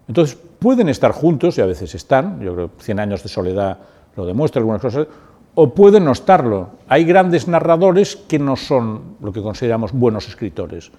[0.07, 3.77] Entonces, pueden estar juntos, y a veces están, yo creo que Cien años de soledad
[4.15, 5.07] lo demuestra, algunas cosas,
[5.55, 6.69] o pueden no estarlo.
[6.87, 10.91] Hay grandes narradores que no son lo que consideramos buenos escritores,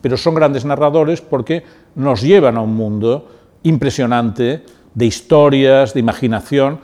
[0.00, 1.64] pero son grandes narradores porque
[1.94, 3.28] nos llevan a un mundo
[3.62, 4.64] impresionante
[4.94, 6.80] de historias, de imaginación.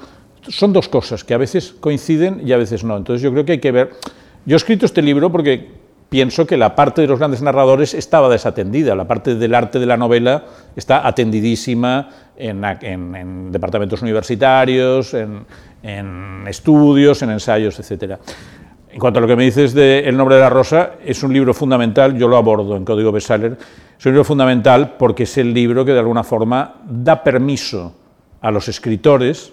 [0.49, 2.97] Son dos cosas que a veces coinciden y a veces no.
[2.97, 3.91] Entonces yo creo que hay que ver...
[4.47, 5.73] Yo he escrito este libro porque
[6.09, 9.87] pienso que la parte de los grandes narradores estaba desatendida, la parte del arte de
[9.87, 10.45] la novela
[10.75, 18.19] está atendidísima en, departamentos universitarios, en, estudios, en ensayos, etc.
[18.91, 21.33] En cuanto a lo que me dices de El nombre de la rosa, es un
[21.33, 23.59] libro fundamental, yo lo abordo en Código Bestseller,
[23.99, 27.95] es un libro fundamental porque es el libro que de alguna forma da permiso
[28.41, 29.53] a los escritores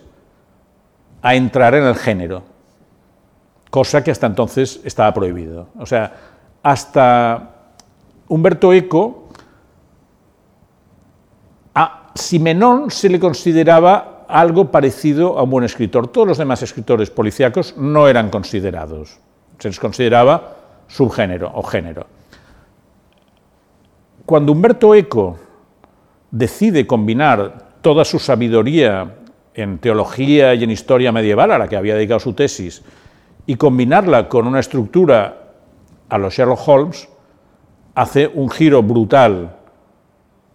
[1.22, 2.44] a entrar en el género,
[3.72, 5.70] cosa que hasta entonces estaba prohibido.
[5.80, 6.35] O sea,
[6.66, 7.52] hasta
[8.28, 9.30] Humberto Eco,
[11.76, 16.08] a Simenón se le consideraba algo parecido a un buen escritor.
[16.08, 19.20] Todos los demás escritores policíacos no eran considerados,
[19.60, 20.56] se les consideraba
[20.88, 22.08] subgénero o género.
[24.26, 25.38] Cuando Humberto Eco
[26.32, 29.18] decide combinar toda su sabiduría
[29.54, 32.82] en teología y en historia medieval, a la que había dedicado su tesis,
[33.46, 35.45] y combinarla con una estructura
[36.10, 37.10] a los Sherlock Holmes
[37.96, 39.56] hace un giro brutal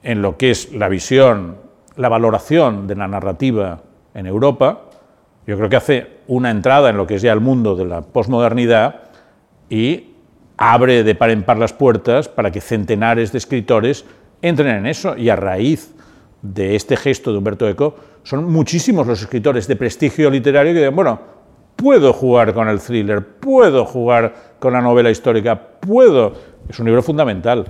[0.02, 1.56] en lo que es la visión,
[1.96, 3.82] la valoración de la narrativa
[4.14, 4.82] en Europa.
[5.46, 8.02] Yo creo que hace una entrada en lo que es ya el mundo de la
[8.02, 9.02] posmodernidad
[9.68, 10.14] y
[10.56, 14.04] abre de par en par las puertas para que centenares de escritores
[14.42, 15.94] entren en eso y a raíz
[16.42, 20.94] de este gesto de Humberto Eco son muchísimos los escritores de prestigio literario que dicen,
[20.94, 21.20] bueno,
[21.76, 26.34] puedo jugar con el thriller, puedo jugar con la novela histórica, puedo.
[26.68, 27.66] Es un libro fundamental,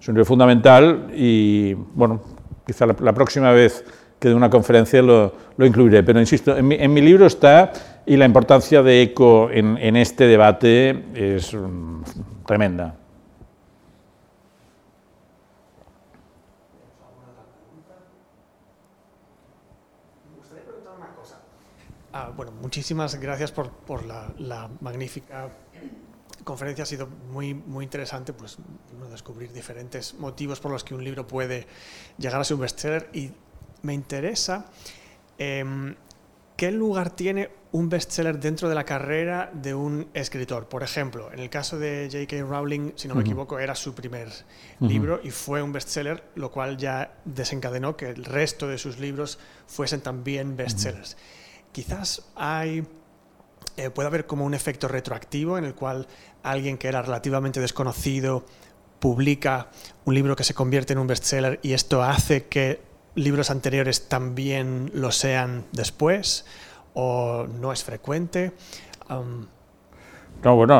[0.00, 2.20] es un libro fundamental y, bueno,
[2.64, 3.84] quizá la, próxima vez
[4.20, 7.72] que dé una conferencia lo, incluiré, pero insisto, en mi, libro está
[8.06, 12.02] y la importancia de ECO en, este debate es mm,
[12.46, 12.94] tremenda.
[22.16, 23.72] Ah, bueno, muchísimas gracias por,
[24.38, 25.48] la, magnífica
[26.44, 26.84] conferencia.
[26.84, 28.58] Ha sido muy, muy interesante pues,
[29.10, 31.66] descubrir diferentes motivos por los que un libro puede
[32.18, 33.10] llegar a ser un bestseller.
[33.12, 33.32] Y
[33.82, 34.66] me interesa
[35.38, 35.94] em,
[36.56, 40.68] qué lugar tiene un bestseller dentro de la carrera de un escritor.
[40.68, 42.44] Por ejemplo, en el caso de J.K.
[42.44, 44.28] Rowling, si no me equivoco, era su primer
[44.78, 49.40] libro y fue un bestseller, lo cual ya desencadenó que el resto de sus libros
[49.66, 51.16] fuesen también bestsellers
[51.74, 52.86] quizás hay,
[53.76, 56.06] eh, puede haber como un efecto retroactivo en el cual
[56.44, 58.44] alguien que era relativamente desconocido
[59.00, 59.68] publica
[60.04, 62.80] un libro que se convierte en un bestseller y esto hace que
[63.16, 66.46] libros anteriores también lo sean después
[66.94, 68.52] o no es frecuente.
[69.08, 70.74] no, bueno,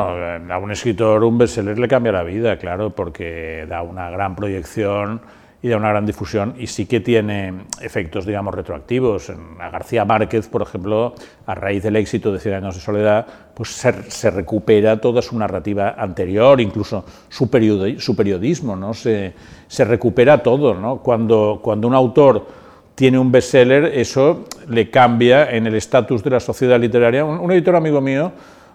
[0.53, 5.21] a un escritor un bestseller le cambia la vida, claro, porque da una gran proyección
[5.65, 7.51] y de una gran difusión y sí que tiene
[7.81, 9.31] efectos, digamos, retroactivos.
[9.59, 11.15] A García Márquez, por ejemplo,
[11.47, 13.25] a raíz del éxito de Cien años de soledad,
[13.55, 17.49] pues se, recupera toda su narrativa anterior, incluso su,
[17.97, 18.93] su periodismo, ¿no?
[18.93, 19.33] Se,
[19.67, 20.97] se, recupera todo, ¿no?
[20.97, 22.45] Cuando, cuando un autor
[22.93, 27.25] tiene un bestseller, eso le cambia en el estatus de la sociedad literaria.
[27.25, 28.33] Un, un editor amigo mío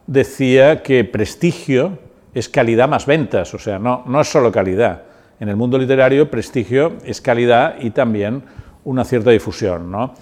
[0.09, 2.01] decía que prestigio
[2.35, 5.05] es calidad más ventas, o sea, no, no es solo calidad
[5.41, 8.43] en el mundo literario prestigio es calidad y también
[8.85, 9.91] una cierta difusión.
[9.91, 10.15] ¿no?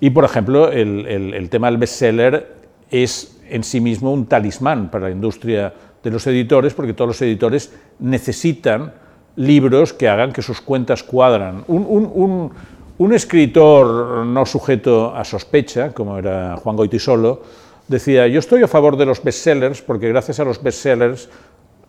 [0.00, 2.56] Y, por ejemplo, el, tema del bestseller
[2.90, 5.72] es en sí mismo un talismán para la industria
[6.02, 8.92] de los editores, porque todos los editores necesitan
[9.36, 11.64] libros que hagan que sus cuentas cuadran.
[11.68, 12.52] Un,
[12.98, 17.42] un escritor no sujeto a sospecha, como era Juan Goitisolo,
[17.86, 21.28] decía, yo estoy a favor de los bestsellers porque gracias a los bestsellers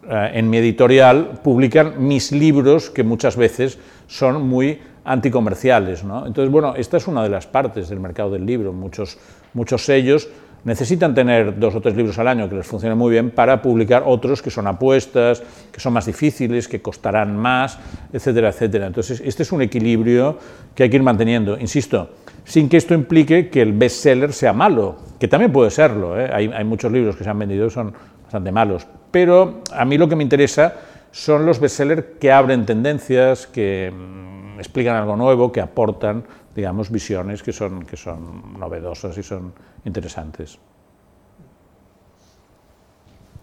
[0.10, 3.77] eh, en mi editorial publican mis libros que muchas veces
[4.07, 6.03] son muy anticomerciales.
[6.03, 6.26] ¿no?
[6.26, 8.73] Entonces, bueno, esta es una de las partes del mercado del libro.
[8.73, 9.19] Muchos,
[9.53, 10.27] muchos sellos
[10.64, 14.03] necesitan tener dos o tres libros al año que les funcionen muy bien para publicar
[14.06, 17.77] otros que son apuestas, que son más difíciles, que costarán más,
[18.11, 18.88] etcétera, etcétera.
[18.88, 20.38] Entonces, este es un equilibrio
[20.76, 21.57] que hay que ir manteniendo.
[21.60, 22.10] Insisto,
[22.44, 26.19] sin que esto implique que el bestseller sea malo, que también puede serlo.
[26.19, 26.30] ¿eh?
[26.34, 27.94] Hay, hay, muchos libros que se han vendido son
[28.30, 30.76] bastante malos, pero a mí lo que me interesa
[31.11, 36.23] son los bestsellers que abren tendencias, que mm, explican algo nuevo, que aportan,
[36.56, 39.51] digamos, visiones que son, que son novedosas y son
[39.84, 40.60] interesantes.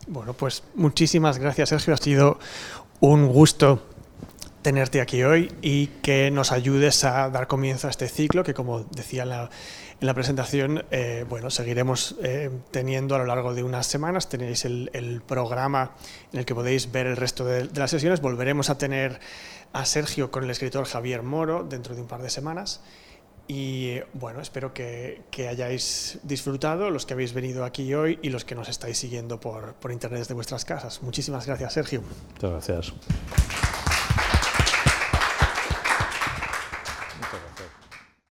[0.06, 1.94] Bueno, pues muchísimas gracias, Sergio.
[1.94, 2.38] Ha sido
[3.00, 3.82] un gusto
[4.62, 8.84] tenerte aquí hoy y que nos ayudes a dar comienzo a este ciclo que, como
[8.84, 9.50] decía la,
[10.00, 14.28] en la presentación, eh, bueno, seguiremos eh, teniendo a lo largo de unas semanas.
[14.28, 15.92] Tenéis el, programa
[16.32, 18.20] en el que podéis ver el resto de, las sesiones.
[18.20, 19.20] Volveremos a tener
[19.72, 22.82] a Sergio con el escritor Javier Moro dentro de un par de semanas.
[23.48, 28.54] Y bueno, espero que, hayáis disfrutado los que habéis venido aquí hoy y los que
[28.54, 31.02] nos estáis siguiendo por, por internet de vuestras casas.
[31.02, 32.02] Muchísimas gracias, Sergio.
[32.34, 33.85] Muchas gracias.